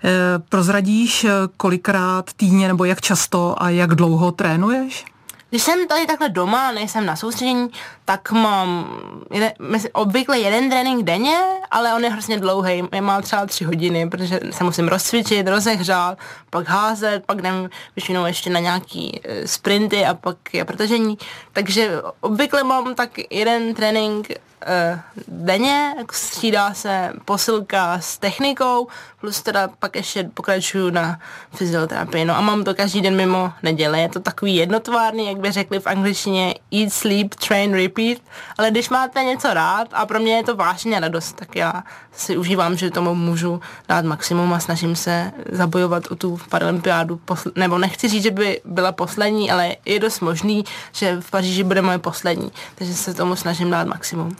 Eh, 0.05 0.39
prozradíš, 0.49 1.23
eh, 1.23 1.29
kolikrát 1.57 2.33
týdně 2.33 2.67
nebo 2.67 2.85
jak 2.85 3.01
často 3.01 3.63
a 3.63 3.69
jak 3.69 3.95
dlouho 3.95 4.31
trénuješ? 4.31 5.05
Když 5.49 5.63
jsem 5.63 5.87
tady 5.87 6.05
takhle 6.05 6.29
doma, 6.29 6.71
nejsem 6.71 7.05
na 7.05 7.15
soustředění, 7.15 7.67
tak 8.05 8.31
mám 8.31 8.89
jeden, 9.31 9.51
obvykle 9.93 10.39
jeden 10.39 10.69
trénink 10.69 11.03
denně, 11.03 11.39
ale 11.71 11.93
on 11.93 12.03
je 12.03 12.09
hrozně 12.09 12.39
dlouhý. 12.39 12.83
Mám 13.01 13.21
třeba 13.21 13.45
tři 13.45 13.63
hodiny, 13.63 14.09
protože 14.09 14.39
se 14.51 14.63
musím 14.63 14.87
rozcvičit, 14.87 15.47
rozehřát, 15.47 16.17
pak 16.49 16.69
házet, 16.69 17.23
pak 17.25 17.37
jdem 17.37 17.69
většinou 17.95 18.25
ještě 18.25 18.49
na 18.49 18.59
nějaký 18.59 19.21
eh, 19.23 19.47
sprinty 19.47 20.05
a 20.05 20.13
pak 20.13 20.53
je 20.53 20.65
protažení. 20.65 21.17
Takže 21.55 22.01
obvykle 22.21 22.63
mám 22.63 22.95
tak 22.95 23.09
jeden 23.29 23.73
trénink 23.73 24.27
uh, 24.29 24.99
denně, 25.27 25.95
střídá 26.11 26.73
se 26.73 27.13
posilka 27.25 27.99
s 27.99 28.17
technikou, 28.17 28.87
plus 29.21 29.41
teda 29.41 29.69
pak 29.79 29.95
ještě 29.95 30.29
pokračuju 30.33 30.89
na 30.89 31.19
fyzioterapii. 31.53 32.25
No 32.25 32.37
a 32.37 32.41
mám 32.41 32.63
to 32.63 32.75
každý 32.75 33.01
den 33.01 33.15
mimo 33.15 33.53
neděle. 33.63 33.99
Je 33.99 34.09
to 34.09 34.19
takový 34.19 34.55
jednotvárný, 34.55 35.27
jak 35.27 35.37
by 35.37 35.51
řekli 35.51 35.79
v 35.79 35.87
angličtině 35.87 36.55
eat, 36.73 36.93
sleep, 36.93 37.35
train, 37.35 37.73
repeat. 37.73 38.17
Ale 38.57 38.71
když 38.71 38.89
máte 38.89 39.23
něco 39.23 39.53
rád 39.53 39.87
a 39.91 40.05
pro 40.05 40.19
mě 40.19 40.35
je 40.35 40.43
to 40.43 40.55
vážně 40.55 40.99
radost, 40.99 41.33
tak 41.33 41.55
já 41.55 41.83
si 42.11 42.37
užívám, 42.37 42.77
že 42.77 42.91
tomu 42.91 43.15
můžu 43.15 43.61
dát 43.87 44.05
maximum 44.05 44.53
a 44.53 44.59
snažím 44.59 44.95
se 44.95 45.31
zabojovat 45.51 46.03
o 46.11 46.15
tu 46.15 46.39
paralympiádu. 46.49 47.19
Posl- 47.27 47.51
nebo 47.55 47.77
nechci 47.77 48.09
říct, 48.09 48.23
že 48.23 48.31
by 48.31 48.61
byla 48.65 48.91
poslední, 48.91 49.51
ale 49.51 49.75
je 49.85 49.99
dost 49.99 50.19
možný, 50.19 50.63
že 50.91 51.21
v 51.21 51.31
bude 51.63 51.81
moje 51.81 51.97
poslední. 51.97 52.51
Takže 52.75 52.93
se 52.93 53.13
tomu 53.13 53.35
snažím 53.35 53.69
dát 53.71 53.87
maximum. 53.87 54.35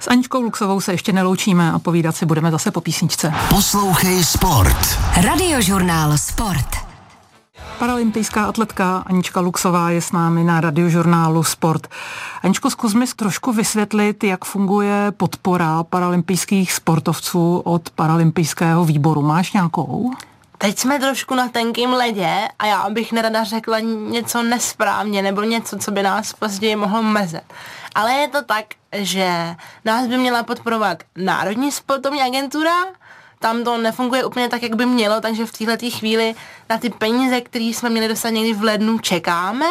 S 0.00 0.08
Aničkou 0.08 0.40
Luxovou 0.40 0.80
se 0.80 0.92
ještě 0.92 1.12
neloučíme 1.12 1.72
a 1.72 1.78
povídat 1.78 2.16
si 2.16 2.26
budeme 2.26 2.50
zase 2.50 2.70
po 2.70 2.80
písničce. 2.80 3.34
Poslouchej 3.48 4.24
Sport. 4.24 4.98
Radiožurnál 5.22 6.18
Sport. 6.18 6.92
Paralympijská 7.78 8.44
atletka 8.44 9.04
Anička 9.06 9.40
Luxová 9.40 9.90
je 9.90 10.02
s 10.02 10.12
námi 10.12 10.44
na 10.44 10.60
radiožurnálu 10.60 11.42
Sport. 11.42 11.88
Aničko, 12.42 12.70
zkus 12.70 12.94
mi 12.94 13.06
trošku 13.16 13.52
vysvětlit, 13.52 14.24
jak 14.24 14.44
funguje 14.44 15.12
podpora 15.16 15.82
paralympijských 15.82 16.72
sportovců 16.72 17.58
od 17.58 17.90
paralympijského 17.90 18.84
výboru. 18.84 19.22
Máš 19.22 19.52
nějakou? 19.52 20.12
Teď 20.62 20.78
jsme 20.78 20.98
trošku 20.98 21.34
na 21.34 21.48
tenkým 21.48 21.90
ledě 21.92 22.48
a 22.58 22.66
já 22.66 22.90
bych 22.90 23.12
nerada 23.12 23.44
řekla 23.44 23.80
něco 23.80 24.42
nesprávně 24.42 25.22
nebo 25.22 25.42
něco, 25.42 25.78
co 25.78 25.90
by 25.90 26.02
nás 26.02 26.32
později 26.32 26.76
mohlo 26.76 27.02
mezet. 27.02 27.44
Ale 27.94 28.12
je 28.12 28.28
to 28.28 28.42
tak, 28.42 28.64
že 28.92 29.56
nás 29.84 30.06
by 30.06 30.18
měla 30.18 30.42
podporovat 30.42 31.02
Národní 31.16 31.72
sportovní 31.72 32.22
agentura, 32.22 32.74
tam 33.42 33.64
to 33.64 33.78
nefunguje 33.78 34.24
úplně 34.24 34.48
tak, 34.48 34.62
jak 34.62 34.74
by 34.74 34.86
mělo, 34.86 35.20
takže 35.20 35.46
v 35.46 35.52
této 35.52 35.90
chvíli 35.90 36.34
na 36.70 36.78
ty 36.78 36.90
peníze, 36.90 37.40
které 37.40 37.64
jsme 37.64 37.90
měli 37.90 38.08
dostat 38.08 38.30
někdy 38.30 38.54
v 38.54 38.62
lednu, 38.62 38.98
čekáme. 38.98 39.66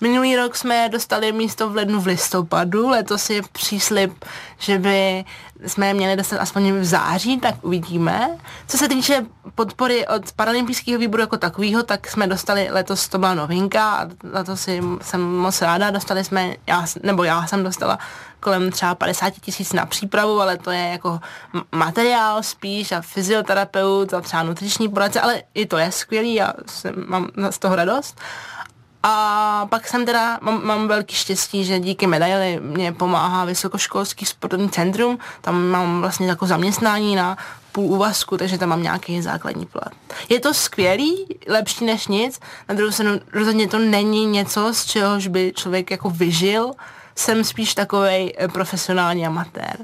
Minulý 0.00 0.36
rok 0.36 0.56
jsme 0.56 0.88
dostali 0.88 1.32
místo 1.32 1.70
v 1.70 1.76
lednu 1.76 2.00
v 2.00 2.06
listopadu, 2.06 2.88
letos 2.88 3.30
je 3.30 3.42
příslip, 3.52 4.24
že 4.58 4.78
by 4.78 5.24
jsme 5.66 5.86
je 5.86 5.94
měli 5.94 6.16
dostat 6.16 6.40
aspoň 6.40 6.72
v 6.72 6.84
září, 6.84 7.40
tak 7.40 7.54
uvidíme. 7.62 8.38
Co 8.68 8.78
se 8.78 8.88
týče 8.88 9.26
podpory 9.54 10.06
od 10.06 10.32
paralympijského 10.32 10.98
výboru 10.98 11.20
jako 11.20 11.36
takového, 11.36 11.82
tak 11.82 12.10
jsme 12.10 12.26
dostali 12.26 12.68
letos, 12.70 13.08
to 13.08 13.18
byla 13.18 13.34
novinka 13.34 13.90
a 13.90 14.08
za 14.32 14.44
to 14.44 14.56
si 14.56 14.82
jsem 15.00 15.20
moc 15.20 15.62
ráda, 15.62 15.90
dostali 15.90 16.24
jsme, 16.24 16.54
já, 16.66 16.86
nebo 17.02 17.24
já 17.24 17.46
jsem 17.46 17.62
dostala 17.62 17.98
kolem 18.42 18.70
třeba 18.70 18.94
50 18.94 19.30
tisíc 19.40 19.72
na 19.72 19.86
přípravu, 19.86 20.40
ale 20.40 20.58
to 20.58 20.70
je 20.70 20.88
jako 20.88 21.20
materiál 21.72 22.42
spíš 22.42 22.92
a 22.92 23.00
fyzioterapeut 23.00 24.14
a 24.14 24.20
třeba 24.20 24.42
nutriční 24.42 24.88
poradce, 24.88 25.20
ale 25.20 25.42
i 25.54 25.66
to 25.66 25.78
je 25.78 25.92
skvělý 25.92 26.42
a 26.42 26.52
jsem, 26.66 26.94
mám 27.08 27.28
z 27.50 27.58
toho 27.58 27.76
radost. 27.76 28.20
A 29.02 29.66
pak 29.70 29.88
jsem 29.88 30.06
teda, 30.06 30.38
mám, 30.42 30.66
mám 30.66 30.88
velký 30.88 31.14
štěstí, 31.14 31.64
že 31.64 31.80
díky 31.80 32.06
medaili 32.06 32.60
mě 32.62 32.92
pomáhá 32.92 33.44
Vysokoškolský 33.44 34.26
sportovní 34.26 34.70
centrum, 34.70 35.18
tam 35.40 35.66
mám 35.66 36.00
vlastně 36.00 36.26
jako 36.26 36.46
zaměstnání 36.46 37.16
na 37.16 37.36
půl 37.72 37.84
úvazku, 37.84 38.36
takže 38.36 38.58
tam 38.58 38.68
mám 38.68 38.82
nějaký 38.82 39.22
základní 39.22 39.66
plat. 39.66 39.92
Je 40.28 40.40
to 40.40 40.54
skvělý, 40.54 41.26
lepší 41.48 41.84
než 41.84 42.08
nic, 42.08 42.40
na 42.68 42.74
druhou 42.74 42.92
stranu 42.92 43.20
rozhodně 43.32 43.68
to 43.68 43.78
není 43.78 44.26
něco, 44.26 44.74
z 44.74 44.84
čehož 44.84 45.26
by 45.26 45.52
člověk 45.56 45.90
jako 45.90 46.10
vyžil, 46.10 46.72
jsem 47.16 47.44
spíš 47.44 47.74
takový 47.74 48.32
eh, 48.38 48.48
profesionální 48.48 49.26
amatér. 49.26 49.76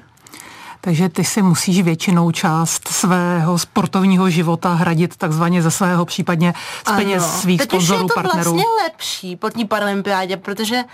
Takže 0.81 1.09
ty 1.09 1.25
si 1.25 1.43
musíš 1.43 1.83
většinou 1.83 2.31
část 2.31 2.89
svého 2.89 3.59
sportovního 3.59 4.31
života 4.31 4.75
hradit 4.75 5.17
takzvaně 5.17 5.63
ze 5.63 5.71
svého, 5.71 6.05
případně 6.05 6.55
z 6.89 6.93
peněz 6.93 7.23
ano. 7.23 7.33
svých 7.33 7.59
Teď 7.59 7.69
sponzorů, 7.69 8.03
je 8.03 8.09
to 8.09 8.15
partnerů. 8.15 8.43
vlastně 8.53 8.65
lepší 8.85 9.37
po 9.37 9.51
té 9.51 9.65
paralympiádě, 9.65 10.37
protože 10.37 10.85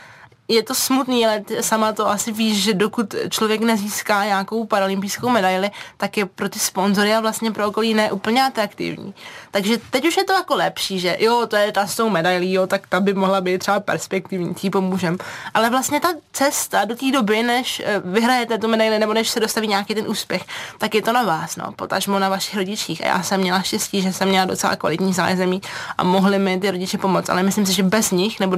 je 0.48 0.62
to 0.62 0.74
smutný, 0.74 1.26
ale 1.26 1.44
sama 1.60 1.92
to 1.92 2.08
asi 2.08 2.32
víš, 2.32 2.62
že 2.62 2.74
dokud 2.74 3.14
člověk 3.30 3.60
nezíská 3.60 4.24
nějakou 4.24 4.66
paralympijskou 4.66 5.28
medaili, 5.28 5.70
tak 5.96 6.16
je 6.16 6.26
pro 6.26 6.48
ty 6.48 6.58
sponzory 6.58 7.14
a 7.14 7.20
vlastně 7.20 7.50
pro 7.50 7.68
okolí 7.68 7.94
ne 7.94 8.12
úplně 8.12 8.44
atraktivní. 8.44 9.14
Takže 9.50 9.78
teď 9.90 10.06
už 10.06 10.16
je 10.16 10.24
to 10.24 10.32
jako 10.32 10.54
lepší, 10.54 11.00
že 11.00 11.16
jo, 11.20 11.46
to 11.46 11.56
je 11.56 11.72
ta 11.72 11.86
s 11.86 11.96
tou 11.96 12.10
medailí, 12.10 12.52
jo, 12.52 12.66
tak 12.66 12.86
ta 12.86 13.00
by 13.00 13.14
mohla 13.14 13.40
být 13.40 13.58
třeba 13.58 13.80
perspektivní, 13.80 14.54
tí 14.54 14.70
pomůžem. 14.70 15.18
Ale 15.54 15.70
vlastně 15.70 16.00
ta 16.00 16.08
cesta 16.32 16.84
do 16.84 16.96
té 16.96 17.10
doby, 17.10 17.42
než 17.42 17.82
eh, 17.84 18.02
vyhrajete 18.04 18.58
tu 18.58 18.68
medaili 18.68 18.98
nebo 18.98 19.14
než 19.14 19.30
se 19.30 19.40
dostaví 19.40 19.68
nějaký 19.68 19.94
ten 19.94 20.08
úspěch, 20.08 20.44
tak 20.78 20.94
je 20.94 21.02
to 21.02 21.12
na 21.12 21.22
vás, 21.22 21.56
no, 21.56 21.72
potažmo 21.72 22.18
na 22.18 22.28
vašich 22.28 22.56
rodičích. 22.56 23.04
A 23.04 23.06
já 23.06 23.22
jsem 23.22 23.40
měla 23.40 23.62
štěstí, 23.62 24.02
že 24.02 24.12
jsem 24.12 24.28
měla 24.28 24.44
docela 24.44 24.76
kvalitní 24.76 25.12
zázemí 25.12 25.62
a 25.98 26.04
mohli 26.04 26.38
mi 26.38 26.60
ty 26.60 26.70
rodiče 26.70 26.98
pomoct, 26.98 27.30
ale 27.30 27.42
myslím 27.42 27.66
si, 27.66 27.72
že 27.72 27.82
bez 27.82 28.10
nich 28.10 28.40
nebo 28.40 28.56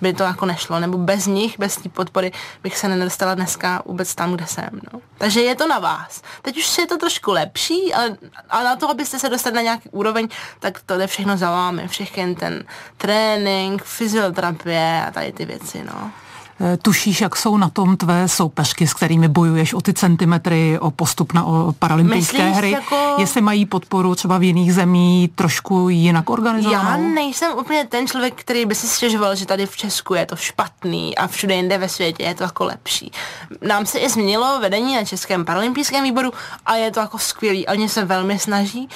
by 0.00 0.12
to 0.12 0.22
jako 0.22 0.46
nešlo, 0.46 0.80
nebo 0.80 0.98
bez 0.98 1.26
nich, 1.26 1.58
bez 1.58 1.76
té 1.76 1.88
podpory 1.88 2.32
bych 2.62 2.78
se 2.78 2.88
nedostala 2.88 3.34
dneska 3.34 3.82
vůbec 3.86 4.14
tam, 4.14 4.32
kde 4.32 4.46
jsem. 4.46 4.70
No. 4.92 5.00
Takže 5.18 5.40
je 5.40 5.54
to 5.54 5.68
na 5.68 5.78
vás. 5.78 6.22
Teď 6.42 6.58
už 6.58 6.78
je 6.78 6.86
to 6.86 6.96
trošku 6.96 7.30
lepší, 7.32 7.94
ale 7.94 8.16
a 8.50 8.62
na 8.62 8.76
to, 8.76 8.90
abyste 8.90 9.18
se 9.18 9.28
dostali 9.28 9.56
na 9.56 9.62
nějaký 9.62 9.88
úroveň, 9.90 10.28
tak 10.60 10.80
to 10.86 10.98
jde 10.98 11.06
všechno 11.06 11.36
za 11.36 11.50
vámi. 11.50 11.88
Všechny 11.88 12.34
ten 12.34 12.64
trénink, 12.96 13.84
fyzioterapie 13.84 15.04
a 15.08 15.10
tady 15.10 15.32
ty 15.32 15.44
věci. 15.44 15.84
No. 15.84 16.10
Eh, 16.60 16.76
tušíš, 16.76 17.20
jak 17.20 17.36
jsou 17.36 17.56
na 17.56 17.68
tom 17.68 17.96
tvé 17.96 18.28
soupeřky, 18.28 18.86
s 18.86 18.94
kterými 18.94 19.28
bojuješ 19.28 19.74
o 19.74 19.80
ty 19.80 19.94
centimetry, 19.94 20.78
o 20.78 20.90
postup 20.90 21.32
na 21.32 21.44
o 21.44 21.72
paralympijské 21.78 22.38
Myslíš, 22.38 22.56
hry? 22.56 22.70
jako- 22.70 23.14
Jestli 23.18 23.40
mají 23.40 23.66
podporu 23.66 24.14
třeba 24.14 24.38
v 24.38 24.42
jiných 24.42 24.74
zemí 24.74 25.30
trošku 25.34 25.88
jinak 25.88 26.30
organizovanou? 26.30 26.90
Já 26.90 26.96
nejsem 27.14 27.52
úplně 27.58 27.84
ten 27.86 28.06
člověk, 28.06 28.34
který 28.34 28.66
by 28.66 28.74
si 28.74 28.88
stěžoval, 28.88 29.36
že 29.36 29.46
tady 29.46 29.66
v 29.66 29.76
Česku 29.76 30.14
je 30.14 30.26
to 30.26 30.36
špatný 30.36 31.16
a 31.18 31.26
všude 31.26 31.54
jinde 31.54 31.78
ve 31.78 31.88
světě 31.88 32.22
je 32.22 32.34
to 32.34 32.42
jako 32.42 32.64
lepší. 32.64 33.12
Nám 33.62 33.86
se 33.86 33.98
i 33.98 34.08
změnilo 34.10 34.60
vedení 34.60 34.94
na 34.96 35.04
Českém 35.04 35.44
paralympijském 35.44 36.04
výboru 36.04 36.32
a 36.66 36.74
je 36.74 36.90
to 36.90 37.00
jako 37.00 37.18
skvělý. 37.18 37.66
Oni 37.66 37.88
se 37.88 38.04
velmi 38.04 38.38
snaží. 38.38 38.88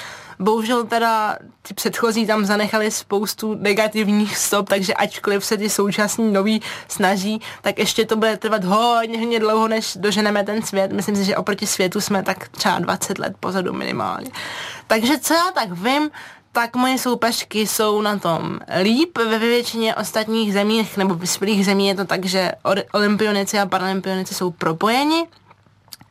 Bohužel 0.43 0.85
teda 0.85 1.37
ty 1.63 1.75
předchozí 1.75 2.27
tam 2.27 2.45
zanechali 2.45 2.91
spoustu 2.91 3.55
negativních 3.55 4.37
stop, 4.37 4.69
takže 4.69 4.95
ačkoliv 4.95 5.45
se 5.45 5.57
ty 5.57 5.71
současní 5.71 6.33
noví 6.33 6.63
snaží, 6.89 7.41
tak 7.63 7.79
ještě 7.79 8.05
to 8.07 8.17
bude 8.17 8.37
trvat 8.37 8.65
hodně, 8.65 9.19
hodně 9.19 9.41
dlouho, 9.41 9.69
než 9.69 9.97
doženeme 9.97 10.45
ten 10.45 10.63
svět. 10.63 10.93
Myslím 10.93 11.17
si, 11.17 11.25
že 11.25 11.37
oproti 11.37 11.67
světu 11.67 12.01
jsme 12.01 12.23
tak 12.23 12.49
třeba 12.49 12.79
20 12.79 13.19
let 13.19 13.33
pozadu 13.41 13.73
minimálně. 13.73 14.31
Takže 14.87 15.19
co 15.19 15.35
já 15.35 15.51
tak 15.55 15.73
vím, 15.73 16.11
tak 16.53 16.77
moje 16.77 16.99
soupeřky 16.99 17.67
jsou 17.67 18.01
na 18.01 18.19
tom 18.19 18.61
líp. 18.83 19.19
Ve 19.19 19.39
většině 19.39 19.95
ostatních 19.95 20.53
zemích 20.53 20.97
nebo 20.97 21.15
vyspělých 21.15 21.65
zemí 21.67 21.89
je 21.89 21.95
to 21.95 22.05
tak, 22.05 22.25
že 22.25 22.53
olympionici 22.93 23.59
a 23.59 23.67
paralympionici 23.67 24.35
jsou 24.35 24.51
propojeni 24.51 25.27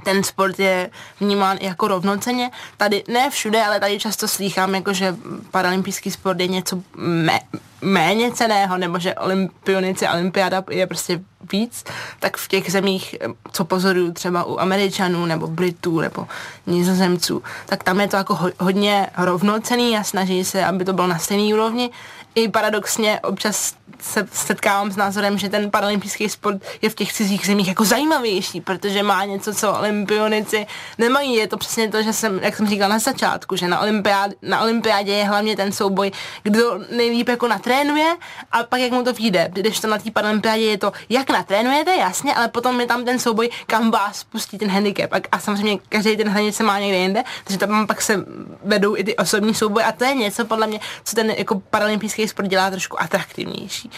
ten 0.03 0.23
sport 0.23 0.59
je 0.59 0.89
vnímán 1.19 1.57
jako 1.61 1.87
rovnoceně. 1.87 2.51
Tady 2.77 3.03
ne 3.07 3.29
všude, 3.29 3.63
ale 3.65 3.79
tady 3.79 3.99
často 3.99 4.27
slýchám, 4.27 4.75
jako 4.75 4.93
že 4.93 5.15
paralympijský 5.51 6.11
sport 6.11 6.39
je 6.39 6.47
něco 6.47 6.81
mé, 6.97 7.39
méně 7.81 8.31
ceného, 8.31 8.77
nebo 8.77 8.99
že 8.99 9.15
olympionici 9.15 10.07
olympiáda 10.07 10.63
je 10.69 10.87
prostě 10.87 11.19
víc, 11.51 11.83
tak 12.19 12.37
v 12.37 12.47
těch 12.47 12.71
zemích, 12.71 13.15
co 13.51 13.65
pozoruju 13.65 14.11
třeba 14.11 14.43
u 14.43 14.59
Američanů, 14.59 15.25
nebo 15.25 15.47
Britů, 15.47 15.99
nebo 15.99 16.27
Nizozemců, 16.67 17.43
tak 17.65 17.83
tam 17.83 17.99
je 17.99 18.07
to 18.07 18.17
jako 18.17 18.35
ho, 18.35 18.49
hodně 18.59 19.07
rovnocený 19.17 19.97
a 19.97 20.03
snaží 20.03 20.45
se, 20.45 20.65
aby 20.65 20.85
to 20.85 20.93
bylo 20.93 21.07
na 21.07 21.19
stejné 21.19 21.53
úrovni. 21.53 21.89
I 22.35 22.49
paradoxně 22.49 23.19
občas 23.19 23.73
se 24.01 24.27
setkávám 24.31 24.91
s 24.91 24.95
názorem, 24.95 25.37
že 25.37 25.49
ten 25.49 25.71
paralympijský 25.71 26.29
sport 26.29 26.61
je 26.81 26.89
v 26.89 26.95
těch 26.95 27.13
cizích 27.13 27.45
zemích 27.45 27.67
jako 27.67 27.85
zajímavější, 27.85 28.61
protože 28.61 29.03
má 29.03 29.25
něco, 29.25 29.53
co 29.53 29.73
olympionici 29.73 30.67
nemají. 30.97 31.35
Je 31.35 31.47
to 31.47 31.57
přesně 31.57 31.89
to, 31.89 32.03
že 32.03 32.13
jsem, 32.13 32.39
jak 32.43 32.55
jsem 32.55 32.67
říkal 32.67 32.89
na 32.89 32.99
začátku, 32.99 33.55
že 33.55 33.67
na, 33.67 33.79
olympiád, 33.79 34.31
na 34.41 34.61
olympiádě 34.61 35.13
je 35.13 35.25
hlavně 35.25 35.55
ten 35.55 35.71
souboj, 35.71 36.11
kdo 36.43 36.79
nejlíp 36.95 37.29
jako 37.29 37.47
natrénuje 37.71 38.15
a 38.51 38.63
pak 38.63 38.79
jak 38.79 38.91
mu 38.91 39.03
to 39.03 39.13
vyjde. 39.13 39.49
Když 39.53 39.79
to 39.79 39.87
na 39.87 39.97
té 39.97 40.11
paralympiádě 40.11 40.63
je 40.63 40.77
to, 40.77 40.91
jak 41.09 41.29
natrénujete, 41.29 41.95
jasně, 41.95 42.35
ale 42.35 42.47
potom 42.47 42.81
je 42.81 42.87
tam 42.87 43.05
ten 43.05 43.19
souboj, 43.19 43.49
kam 43.67 43.91
vás 43.91 44.23
pustí 44.23 44.57
ten 44.57 44.69
handicap. 44.69 45.13
A, 45.13 45.17
a 45.31 45.39
samozřejmě 45.39 45.77
každý 45.89 46.17
ten 46.17 46.29
hranice 46.29 46.63
má 46.63 46.79
někde 46.79 46.97
jinde, 46.97 47.23
takže 47.43 47.57
tam 47.57 47.87
pak 47.87 48.01
se 48.01 48.25
vedou 48.63 48.97
i 48.97 49.03
ty 49.03 49.15
osobní 49.15 49.53
souboje 49.53 49.85
a 49.85 49.91
to 49.91 50.03
je 50.03 50.15
něco 50.15 50.45
podle 50.45 50.67
mě, 50.67 50.79
co 51.03 51.15
ten 51.15 51.29
jako 51.29 51.59
paralympijský 51.59 52.27
sport 52.27 52.47
dělá 52.47 52.69
trošku 52.69 53.01
atraktivnější. 53.01 53.91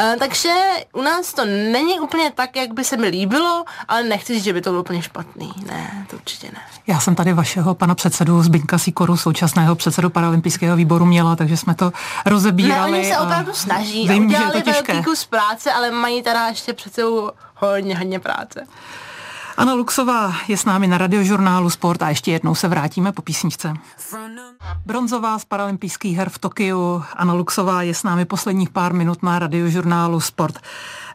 Uh, 0.00 0.18
takže 0.18 0.52
u 0.92 1.02
nás 1.02 1.34
to 1.34 1.44
není 1.44 2.00
úplně 2.00 2.30
tak, 2.34 2.56
jak 2.56 2.72
by 2.72 2.84
se 2.84 2.96
mi 2.96 3.08
líbilo, 3.08 3.64
ale 3.88 4.02
nechci 4.02 4.34
říct, 4.34 4.44
že 4.44 4.52
by 4.52 4.60
to 4.60 4.70
bylo 4.70 4.82
úplně 4.82 5.02
špatný. 5.02 5.52
Ne, 5.66 6.06
to 6.10 6.16
určitě 6.16 6.46
ne. 6.46 6.60
Já 6.86 7.00
jsem 7.00 7.14
tady 7.14 7.32
vašeho 7.32 7.74
pana 7.74 7.94
předsedu 7.94 8.42
Zbyňka 8.42 8.78
Sikoru, 8.78 9.16
současného 9.16 9.74
předsedu 9.74 10.10
paralympijského 10.10 10.76
výboru 10.76 11.06
měla, 11.06 11.36
takže 11.36 11.56
jsme 11.56 11.74
to 11.74 11.92
rozebírali. 12.26 12.92
Ne, 12.92 12.98
oni 12.98 13.08
se 13.18 13.24
opravdu 13.24 13.52
snaží 13.54 14.08
vím, 14.08 14.30
že 14.30 14.34
je 14.34 14.40
udělali 14.40 14.62
to 14.62 14.70
těžké. 14.70 14.92
velký 14.92 15.04
kus 15.04 15.24
práce, 15.24 15.72
ale 15.72 15.90
mají 15.90 16.22
teda 16.22 16.46
ještě 16.46 16.72
před 16.72 16.94
sebou 16.94 17.30
hodně, 17.54 17.98
hodně 17.98 18.20
práce. 18.20 18.66
Anna 19.56 19.74
Luxová 19.74 20.32
je 20.48 20.56
s 20.56 20.64
námi 20.64 20.86
na 20.86 20.98
radiožurnálu 20.98 21.70
Sport 21.70 22.02
a 22.02 22.08
ještě 22.08 22.30
jednou 22.32 22.54
se 22.54 22.68
vrátíme 22.68 23.12
po 23.12 23.22
písničce. 23.22 23.74
Bronzová 24.86 25.38
z 25.38 25.44
paralympijských 25.44 26.16
her 26.16 26.28
v 26.28 26.38
Tokiu. 26.38 27.04
Anna 27.16 27.34
Luxová 27.34 27.82
je 27.82 27.94
s 27.94 28.02
námi 28.02 28.24
posledních 28.24 28.70
pár 28.70 28.94
minut 28.94 29.22
na 29.22 29.38
radiožurnálu 29.38 30.20
Sport. 30.20 30.58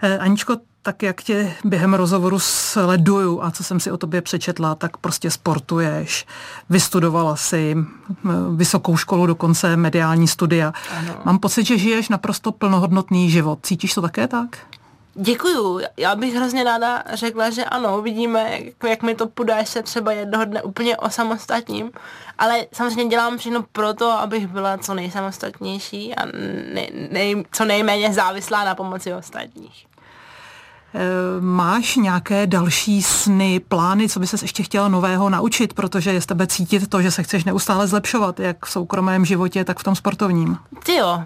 Eh, 0.02 0.18
Aničko, 0.18 0.58
tak 0.84 1.04
jak 1.04 1.24
tě 1.24 1.54
během 1.64 1.94
rozhovoru 1.94 2.40
sleduju 2.40 3.44
a 3.44 3.52
co 3.52 3.64
jsem 3.64 3.80
si 3.80 3.92
o 3.92 3.98
tobě 3.98 4.22
přečetla, 4.22 4.76
tak 4.76 4.98
prostě 4.98 5.32
sportuješ. 5.32 6.26
Vystudovala 6.70 7.36
si 7.36 7.76
vysokou 8.56 8.98
školu, 8.98 9.26
dokonce 9.26 9.78
mediální 9.78 10.28
studia. 10.28 10.74
Ano. 10.98 11.16
Mám 11.24 11.40
pocit, 11.40 11.66
že 11.66 11.78
žiješ 11.78 12.10
naprosto 12.10 12.52
plnohodnotný 12.52 13.30
život. 13.30 13.60
Cítíš 13.64 13.94
to 13.94 14.02
také 14.02 14.28
tak? 14.28 14.58
Děkuju. 15.16 15.80
Já 15.98 16.16
bych 16.16 16.36
hrozně 16.36 16.64
ráda 16.64 17.04
řekla, 17.14 17.50
že 17.50 17.66
ano, 17.66 18.02
vidíme, 18.02 18.60
jak, 18.60 18.90
jak 18.90 19.04
mi 19.04 19.16
to 19.16 19.28
půjde, 19.28 19.54
až 19.54 19.70
se 19.70 19.84
třeba 19.84 20.12
jednoho 20.12 20.46
dne 20.46 20.62
úplně 20.62 20.98
osamostatním. 20.98 21.92
Ale 22.38 22.66
samozřejmě 22.74 23.06
dělám 23.06 23.38
všechno 23.38 23.66
proto, 23.72 24.12
abych 24.12 24.48
byla 24.48 24.78
co 24.78 24.94
nejsamostatnější 24.94 26.16
a 26.16 26.26
nej, 26.74 27.08
nej, 27.12 27.44
co 27.52 27.66
nejméně 27.66 28.14
závislá 28.14 28.66
na 28.66 28.76
pomoci 28.76 29.14
ostatních. 29.14 29.86
Eh, 30.96 31.00
Máš 31.42 31.96
nějaké 31.96 32.48
další 32.48 33.04
sny, 33.04 33.60
plány, 33.60 34.10
co 34.10 34.20
by 34.20 34.28
ses 34.28 34.42
ještě 34.42 34.64
chtěla 34.64 34.88
nového 34.88 35.30
naučit, 35.30 35.74
protože 35.74 36.14
je 36.14 36.22
z 36.22 36.26
tebe 36.26 36.48
cítit 36.48 36.88
to, 36.90 37.02
že 37.02 37.12
se 37.12 37.24
chceš 37.24 37.44
neustále 37.44 37.88
zlepšovat, 37.88 38.40
jak 38.40 38.66
v 38.66 38.72
soukromém 38.72 39.26
životě, 39.26 39.64
tak 39.64 39.80
v 39.80 39.84
tom 39.84 39.96
sportovním. 39.96 40.58
Ty 40.84 40.96
jo, 40.96 41.24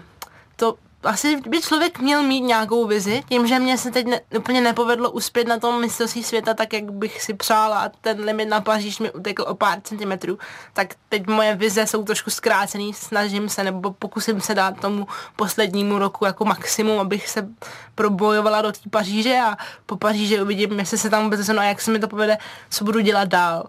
to 0.56 0.74
asi 1.02 1.36
by 1.36 1.60
člověk 1.60 1.98
měl 1.98 2.22
mít 2.22 2.40
nějakou 2.40 2.86
vizi, 2.86 3.22
tím, 3.28 3.46
že 3.46 3.58
mě 3.58 3.78
se 3.78 3.90
teď 3.90 4.06
ne, 4.06 4.20
úplně 4.38 4.60
nepovedlo 4.60 5.10
uspět 5.10 5.48
na 5.48 5.58
tom 5.58 5.80
mistrovství 5.80 6.24
světa 6.24 6.54
tak, 6.54 6.72
jak 6.72 6.92
bych 6.92 7.22
si 7.22 7.34
přála 7.34 7.78
a 7.78 7.88
ten 7.88 8.20
limit 8.20 8.48
na 8.48 8.60
Paříž 8.60 8.98
mi 8.98 9.10
utekl 9.10 9.42
o 9.42 9.54
pár 9.54 9.80
centimetrů, 9.80 10.38
tak 10.72 10.94
teď 11.08 11.26
moje 11.26 11.54
vize 11.54 11.86
jsou 11.86 12.02
trošku 12.02 12.30
zkrácený, 12.30 12.94
snažím 12.94 13.48
se 13.48 13.64
nebo 13.64 13.92
pokusím 13.92 14.40
se 14.40 14.54
dát 14.54 14.80
tomu 14.80 15.06
poslednímu 15.36 15.98
roku 15.98 16.24
jako 16.24 16.44
maximum, 16.44 17.00
abych 17.00 17.28
se 17.28 17.48
probojovala 17.94 18.62
do 18.62 18.72
té 18.72 18.90
Paříže 18.90 19.38
a 19.44 19.56
po 19.86 19.96
Paříži 19.96 20.40
uvidím, 20.40 20.78
jestli 20.78 20.98
se 20.98 21.10
tam 21.10 21.24
vůbec 21.24 21.38
dostanu 21.38 21.58
a 21.58 21.64
jak 21.64 21.80
se 21.80 21.90
mi 21.90 21.98
to 21.98 22.08
povede, 22.08 22.38
co 22.70 22.84
budu 22.84 23.00
dělat 23.00 23.28
dál. 23.28 23.68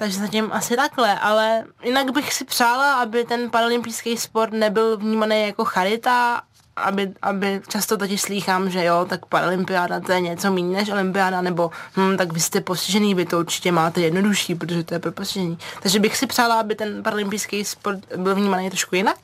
Takže 0.00 0.18
zatím 0.18 0.52
asi 0.52 0.76
takhle, 0.76 1.18
ale 1.18 1.64
jinak 1.82 2.10
bych 2.10 2.32
si 2.34 2.44
přála, 2.44 2.94
aby 2.94 3.24
ten 3.24 3.50
paralympijský 3.50 4.16
sport 4.16 4.52
nebyl 4.52 4.96
vnímaný 4.96 5.46
jako 5.46 5.64
charita, 5.64 6.42
aby, 6.76 7.12
aby 7.22 7.60
často 7.68 7.96
totiž 7.96 8.20
slýchám, 8.20 8.70
že 8.70 8.84
jo, 8.84 9.06
tak 9.08 9.26
paralympiáda 9.26 10.00
to 10.00 10.12
je 10.12 10.20
něco 10.20 10.52
méně 10.52 10.76
než 10.76 10.88
olympiáda, 10.88 11.40
nebo 11.40 11.70
hm, 11.96 12.16
tak 12.16 12.32
vy 12.32 12.40
jste 12.40 12.60
postižený, 12.60 13.14
vy 13.14 13.24
to 13.24 13.38
určitě 13.38 13.72
máte 13.72 14.00
jednodušší, 14.00 14.54
protože 14.54 14.84
to 14.84 14.94
je 14.94 15.00
pro 15.00 15.12
postižení. 15.12 15.58
Takže 15.82 16.00
bych 16.00 16.16
si 16.16 16.26
přála, 16.26 16.60
aby 16.60 16.74
ten 16.74 17.02
paralympijský 17.02 17.64
sport 17.64 18.00
byl 18.16 18.34
vnímaný 18.34 18.70
trošku 18.70 18.94
jinak, 18.94 19.18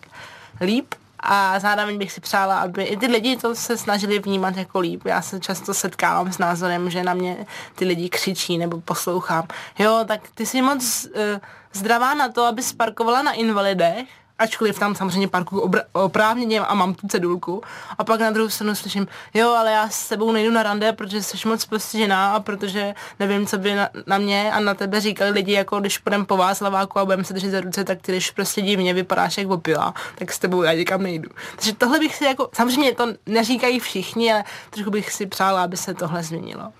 líp, 0.60 0.94
a 1.20 1.58
zároveň 1.58 1.98
bych 1.98 2.12
si 2.12 2.20
přála, 2.20 2.58
aby 2.58 2.82
i 2.82 2.96
ty 2.96 3.06
lidi 3.06 3.36
to 3.36 3.54
se 3.54 3.76
snažili 3.76 4.18
vnímat 4.18 4.56
jako 4.56 4.80
líp. 4.80 5.04
Já 5.04 5.22
se 5.22 5.40
často 5.40 5.74
setkávám 5.74 6.32
s 6.32 6.38
názorem, 6.38 6.90
že 6.90 7.02
na 7.02 7.14
mě 7.14 7.46
ty 7.74 7.84
lidi 7.84 8.08
křičí 8.08 8.58
nebo 8.58 8.80
poslouchám. 8.80 9.46
Jo, 9.78 10.04
tak 10.08 10.20
ty 10.34 10.46
jsi 10.46 10.62
moc 10.62 11.06
uh, 11.06 11.40
zdravá 11.72 12.14
na 12.14 12.28
to, 12.28 12.44
aby 12.44 12.62
sparkovala 12.62 13.22
na 13.22 13.32
invalidech, 13.32 14.08
ačkoliv 14.38 14.78
tam 14.78 14.94
samozřejmě 14.94 15.28
parkuju 15.28 15.72
oprávněně 15.92 16.60
a 16.60 16.74
mám 16.74 16.94
tu 16.94 17.08
cedulku. 17.08 17.62
A 17.98 18.04
pak 18.04 18.20
na 18.20 18.30
druhou 18.30 18.48
stranu 18.48 18.74
slyším, 18.74 19.06
jo, 19.34 19.50
ale 19.50 19.72
já 19.72 19.88
s 19.88 20.08
tebou 20.08 20.32
nejdu 20.32 20.52
na 20.52 20.62
rande, 20.62 20.92
protože 20.92 21.22
jsi 21.22 21.48
moc 21.48 21.64
postižená 21.64 22.32
a 22.32 22.40
protože 22.40 22.94
nevím, 23.20 23.46
co 23.46 23.58
by 23.58 23.74
na, 23.74 23.88
na 24.06 24.18
mě 24.18 24.52
a 24.52 24.60
na 24.60 24.74
tebe 24.74 25.00
říkali 25.00 25.30
lidi, 25.30 25.52
jako 25.52 25.80
když 25.80 25.98
půjdeme 25.98 26.24
po 26.24 26.36
vás 26.36 26.60
laváku 26.60 26.98
a 26.98 27.04
budeme 27.04 27.24
se 27.24 27.32
držet 27.32 27.50
za 27.50 27.60
ruce, 27.60 27.84
tak 27.84 28.02
ty 28.02 28.12
když 28.12 28.30
prostě 28.30 28.62
divně 28.62 28.94
vypadáš 28.94 29.38
jak 29.38 29.50
opila, 29.50 29.94
tak 30.14 30.32
s 30.32 30.38
tebou 30.38 30.62
já 30.62 30.72
nikam 30.72 31.02
nejdu. 31.02 31.30
Takže 31.56 31.72
tohle 31.72 31.98
bych 31.98 32.14
si 32.14 32.24
jako, 32.24 32.48
samozřejmě 32.52 32.94
to 32.94 33.06
neříkají 33.26 33.80
všichni, 33.80 34.32
ale 34.32 34.44
trošku 34.70 34.90
bych 34.90 35.12
si 35.12 35.26
přála, 35.26 35.62
aby 35.62 35.76
se 35.76 35.94
tohle 35.94 36.22
změnilo. 36.22 36.72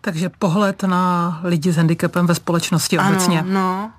Takže 0.00 0.28
pohled 0.38 0.82
na 0.82 1.40
lidi 1.44 1.72
s 1.72 1.76
handicapem 1.76 2.26
ve 2.26 2.34
společnosti 2.34 2.98
ano, 2.98 3.10
obecně. 3.10 3.44
No, 3.46 3.90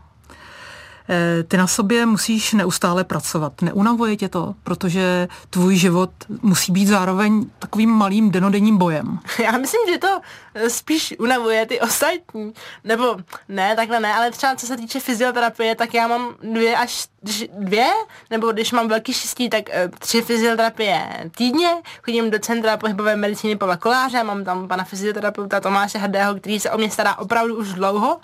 ty 1.48 1.58
na 1.58 1.68
sobě 1.68 2.06
musíš 2.06 2.54
neustále 2.54 3.04
pracovat. 3.04 3.62
Neunavuje 3.62 4.18
tě 4.18 4.30
to, 4.30 4.56
protože 4.63 5.28
tvůj 5.50 5.76
život 5.76 6.10
musí 6.42 6.72
být 6.72 6.86
zároveň 6.86 7.50
takovým 7.60 7.89
malým 7.89 8.32
denodenním 8.32 8.78
bojem. 8.78 9.20
Já 9.39 9.52
myslím, 9.52 9.82
že 9.94 9.98
to 9.98 10.20
eh, 10.56 10.70
spíš 10.70 11.16
unavuje 11.20 11.66
ty 11.66 11.82
ostatní. 11.82 12.54
Nebo 12.84 13.16
ne, 13.50 13.76
takhle 13.76 14.00
ne, 14.00 14.13
ale 14.13 14.32
třeba 14.32 14.56
co 14.56 14.68
se 14.68 14.78
týče 14.78 15.00
fyzioterapie, 15.00 15.76
tak 15.76 15.94
já 15.94 16.08
mám 16.08 16.36
dvě 16.44 16.78
až 16.78 17.08
dvě, 17.60 17.88
nebo 18.30 18.52
když 18.52 18.72
mám 18.72 18.88
velký 18.88 19.13
štěstí, 19.13 19.50
tak 19.50 19.63
uh, 19.70 19.92
tři 20.00 20.22
fyzioterapie 20.22 21.30
týdně. 21.38 21.70
Chodím 22.04 22.32
do 22.32 22.39
centra 22.39 22.78
pohybové 22.78 23.16
medicíny 23.16 23.56
Pavla 23.56 23.78
Koláře, 23.78 24.24
mám 24.24 24.44
tam 24.44 24.68
pana 24.68 24.84
fyzioterapeuta 24.84 25.60
Tomáše 25.60 25.98
Hrdého, 25.98 26.36
který 26.36 26.60
se 26.60 26.72
o 26.72 26.78
mě 26.78 26.92
stará 26.92 27.18
opravdu 27.20 27.56
už 27.56 27.74
dlouho. 27.74 28.20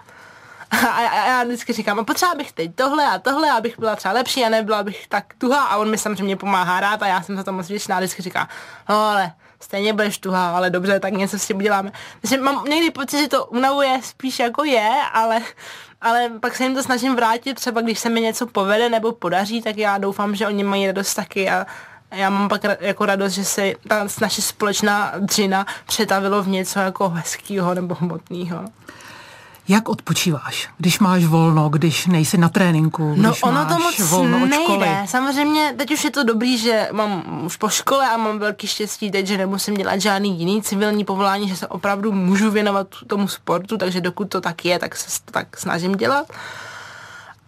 A, 0.81 0.87
a, 0.87 1.07
a 1.07 1.27
já 1.27 1.43
vždycky 1.43 1.73
říkám, 1.73 1.99
a 1.99 2.03
potřeba 2.03 2.35
bych 2.35 2.51
teď 2.51 2.75
tohle 2.75 3.05
a 3.05 3.19
tohle, 3.19 3.51
abych 3.51 3.79
byla 3.79 3.95
třeba 3.95 4.13
lepší 4.13 4.45
a 4.45 4.49
nebyla 4.49 4.83
bych 4.83 5.07
tak 5.07 5.33
tuhá 5.37 5.63
a 5.63 5.77
on 5.77 5.89
mi 5.89 5.97
samozřejmě 5.97 6.35
pomáhá 6.35 6.79
rád 6.79 7.03
a 7.03 7.07
já 7.07 7.21
jsem 7.21 7.37
za 7.37 7.43
to 7.43 7.51
moc 7.51 7.65
vděčná, 7.65 7.97
vždycky 7.97 8.21
říká, 8.21 8.49
no 8.89 8.95
ale 8.95 9.31
stejně 9.59 9.93
budeš 9.93 10.17
tuhá, 10.17 10.55
ale 10.55 10.69
dobře, 10.69 10.99
tak 10.99 11.13
něco 11.13 11.39
s 11.39 11.47
tím 11.47 11.57
uděláme. 11.57 11.91
Takže 12.21 12.37
mám 12.37 12.65
někdy 12.65 12.91
pocit, 12.91 13.19
že 13.19 13.27
to 13.27 13.45
unavuje 13.45 13.99
spíš 14.03 14.39
jako 14.39 14.63
je, 14.63 14.89
ale 15.13 15.41
ale 16.01 16.29
pak 16.39 16.55
se 16.55 16.63
jim 16.63 16.75
to 16.75 16.83
snažím 16.83 17.15
vrátit, 17.15 17.53
třeba 17.53 17.81
když 17.81 17.99
se 17.99 18.09
mi 18.09 18.21
něco 18.21 18.47
povede 18.47 18.89
nebo 18.89 19.11
podaří, 19.11 19.61
tak 19.61 19.77
já 19.77 19.97
doufám, 19.97 20.35
že 20.35 20.47
oni 20.47 20.63
mají 20.63 20.87
radost 20.87 21.13
taky 21.13 21.49
a 21.49 21.65
já 22.11 22.29
mám 22.29 22.49
pak 22.49 22.61
jako 22.79 23.05
radost, 23.05 23.33
že 23.33 23.45
se 23.45 23.73
ta 23.87 24.07
naše 24.21 24.41
společná 24.41 25.13
dřina 25.17 25.65
přetavilo 25.85 26.43
v 26.43 26.47
něco 26.47 26.79
jako 26.79 27.09
hezkého 27.09 27.73
nebo 27.73 27.95
hmotného. 27.95 28.65
Jak 29.69 29.89
odpočíváš, 29.89 30.69
když 30.77 30.99
máš 30.99 31.25
volno, 31.25 31.69
když 31.69 32.07
nejsi 32.07 32.37
na 32.37 32.49
tréninku, 32.49 33.13
no, 33.15 33.29
když 33.29 33.43
ono 33.43 33.53
máš 33.53 33.67
to 33.67 33.79
moc 33.79 33.99
volno 33.99 34.37
od 34.37 34.45
nejde. 34.45 34.63
školy? 34.63 34.87
Samozřejmě, 35.05 35.73
teď 35.77 35.91
už 35.91 36.03
je 36.03 36.11
to 36.11 36.23
dobrý, 36.23 36.57
že 36.57 36.89
mám 36.91 37.41
už 37.45 37.57
po 37.57 37.69
škole 37.69 38.09
a 38.09 38.17
mám 38.17 38.39
velký 38.39 38.67
štěstí 38.67 39.11
teď, 39.11 39.27
že 39.27 39.37
nemusím 39.37 39.73
dělat 39.73 40.01
žádný 40.01 40.39
jiný 40.39 40.61
civilní 40.61 41.05
povolání, 41.05 41.49
že 41.49 41.55
se 41.55 41.67
opravdu 41.67 42.11
můžu 42.11 42.51
věnovat 42.51 42.87
tomu 43.07 43.27
sportu, 43.27 43.77
takže 43.77 44.01
dokud 44.01 44.29
to 44.29 44.41
tak 44.41 44.65
je, 44.65 44.79
tak 44.79 44.95
se 44.95 45.19
tak 45.31 45.57
snažím 45.57 45.91
dělat. 45.91 46.27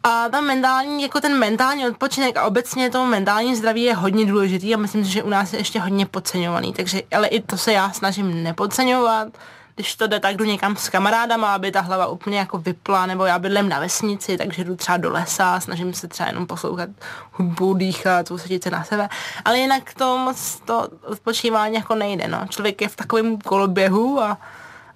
A 0.04 0.30
ta 0.30 0.42
mentální, 0.42 1.04
jako 1.04 1.22
ten 1.22 1.40
mentální 1.40 1.88
odpočinek 1.88 2.38
a 2.38 2.44
obecně 2.44 2.90
to 2.90 3.06
mentální 3.06 3.56
zdraví 3.56 3.82
je 3.84 3.96
hodně 3.96 4.26
důležitý 4.26 4.76
a 4.76 4.78
myslím 4.78 5.06
si, 5.06 5.12
že 5.12 5.24
u 5.24 5.30
nás 5.30 5.54
je 5.54 5.60
ještě 5.60 5.80
hodně 5.80 6.06
podceňovaný, 6.06 6.74
takže 6.74 7.02
ale 7.16 7.28
i 7.28 7.42
to 7.42 7.58
se 7.58 7.74
já 7.74 7.92
snažím 7.92 8.44
nepodceňovat 8.44 9.28
když 9.76 9.96
to 9.96 10.08
jde, 10.08 10.20
tak 10.20 10.36
jdu 10.36 10.46
někam 10.46 10.76
s 10.76 10.90
kamarádama, 10.90 11.56
aby 11.56 11.72
ta 11.72 11.82
hlava 11.82 12.08
úplně 12.08 12.40
jako 12.40 12.58
vypla, 12.58 13.06
nebo 13.06 13.26
já 13.26 13.40
bydlím 13.40 13.70
na 13.70 13.80
vesnici, 13.80 14.38
takže 14.38 14.64
jdu 14.64 14.76
třeba 14.76 14.98
do 14.98 15.12
lesa, 15.12 15.60
snažím 15.60 15.94
se 15.94 16.08
třeba 16.08 16.30
jenom 16.30 16.48
poslouchat 16.48 16.90
hudbu, 17.32 17.74
dýchat, 17.74 18.28
soustředit 18.28 18.64
se 18.64 18.70
na 18.70 18.84
sebe, 18.84 19.10
ale 19.46 19.60
jinak 19.60 19.94
to 19.94 20.18
moc 20.18 20.62
to 20.66 20.88
odpočívání 21.06 21.76
jako 21.76 21.96
nejde, 21.96 22.28
no. 22.28 22.48
Člověk 22.50 22.82
je 22.82 22.88
v 22.88 22.96
takovém 22.96 23.38
koloběhu 23.38 24.22
a 24.22 24.38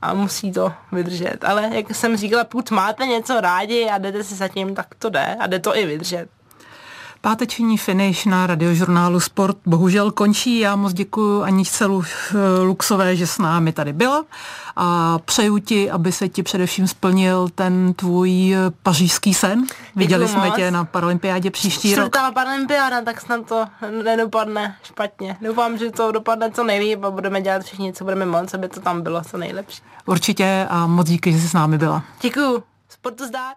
a 0.02 0.14
musí 0.14 0.52
to 0.52 0.74
vydržet. 0.92 1.38
Ale 1.44 1.70
jak 1.74 1.96
jsem 1.96 2.18
říkala, 2.18 2.44
pokud 2.44 2.72
máte 2.72 3.06
něco 3.06 3.42
rádi 3.42 3.90
a 3.90 3.98
jdete 3.98 4.24
se 4.24 4.36
zatím, 4.36 4.76
tak 4.76 4.96
to 4.96 5.10
jde 5.10 5.38
a 5.40 5.48
jde 5.48 5.60
to 5.60 5.78
i 5.78 5.86
vydržet. 5.86 6.30
Páteční 7.26 7.78
finish 7.78 8.26
na 8.26 8.48
radiožurnálu 8.48 9.20
Sport 9.20 9.58
bohužel 9.66 10.12
končí. 10.12 10.60
Já 10.60 10.76
moc 10.76 10.94
děkuji 10.94 11.44
Aničce 11.44 11.86
Luxové, 12.64 13.16
že 13.16 13.28
s 13.28 13.38
námi 13.38 13.74
tady 13.74 13.94
byla 13.94 14.26
a 14.76 15.20
přeju 15.26 15.58
ti, 15.58 15.92
aby 15.92 16.12
se 16.12 16.30
ti 16.30 16.44
především 16.44 16.88
splnil 16.88 17.50
ten 17.56 17.94
tvůj 17.94 18.56
pařížský 18.84 19.34
sen. 19.34 19.66
Viděli 19.96 20.28
jsme 20.28 20.46
moc. 20.46 20.56
tě 20.56 20.72
na 20.72 20.86
Paralympiádě 20.86 21.52
příští 21.52 21.96
rok. 21.96 22.06
Čtvrtá 22.06 22.32
paralympiáda, 22.32 23.02
tak 23.02 23.22
snad 23.22 23.48
to 23.48 23.66
nedopadne 24.04 24.76
špatně. 24.84 25.38
Doufám, 25.42 25.78
že 25.78 25.92
to 25.92 26.12
dopadne 26.12 26.52
co 26.52 26.64
nejlíp 26.64 27.04
a 27.04 27.12
budeme 27.12 27.42
dělat 27.42 27.64
všichni, 27.64 27.94
co 27.94 28.04
budeme 28.04 28.26
moct, 28.26 28.54
aby 28.54 28.70
to 28.70 28.80
tam 28.80 29.02
bylo 29.02 29.22
co 29.22 29.38
nejlepší. 29.38 29.82
Určitě 30.06 30.68
a 30.70 30.88
moc 30.88 31.08
díky, 31.08 31.32
že 31.32 31.40
jsi 31.40 31.48
s 31.48 31.54
námi 31.54 31.78
byla. 31.78 32.04
Děkuju. 32.22 32.64
Sportu 32.90 33.26
zdát. 33.26 33.54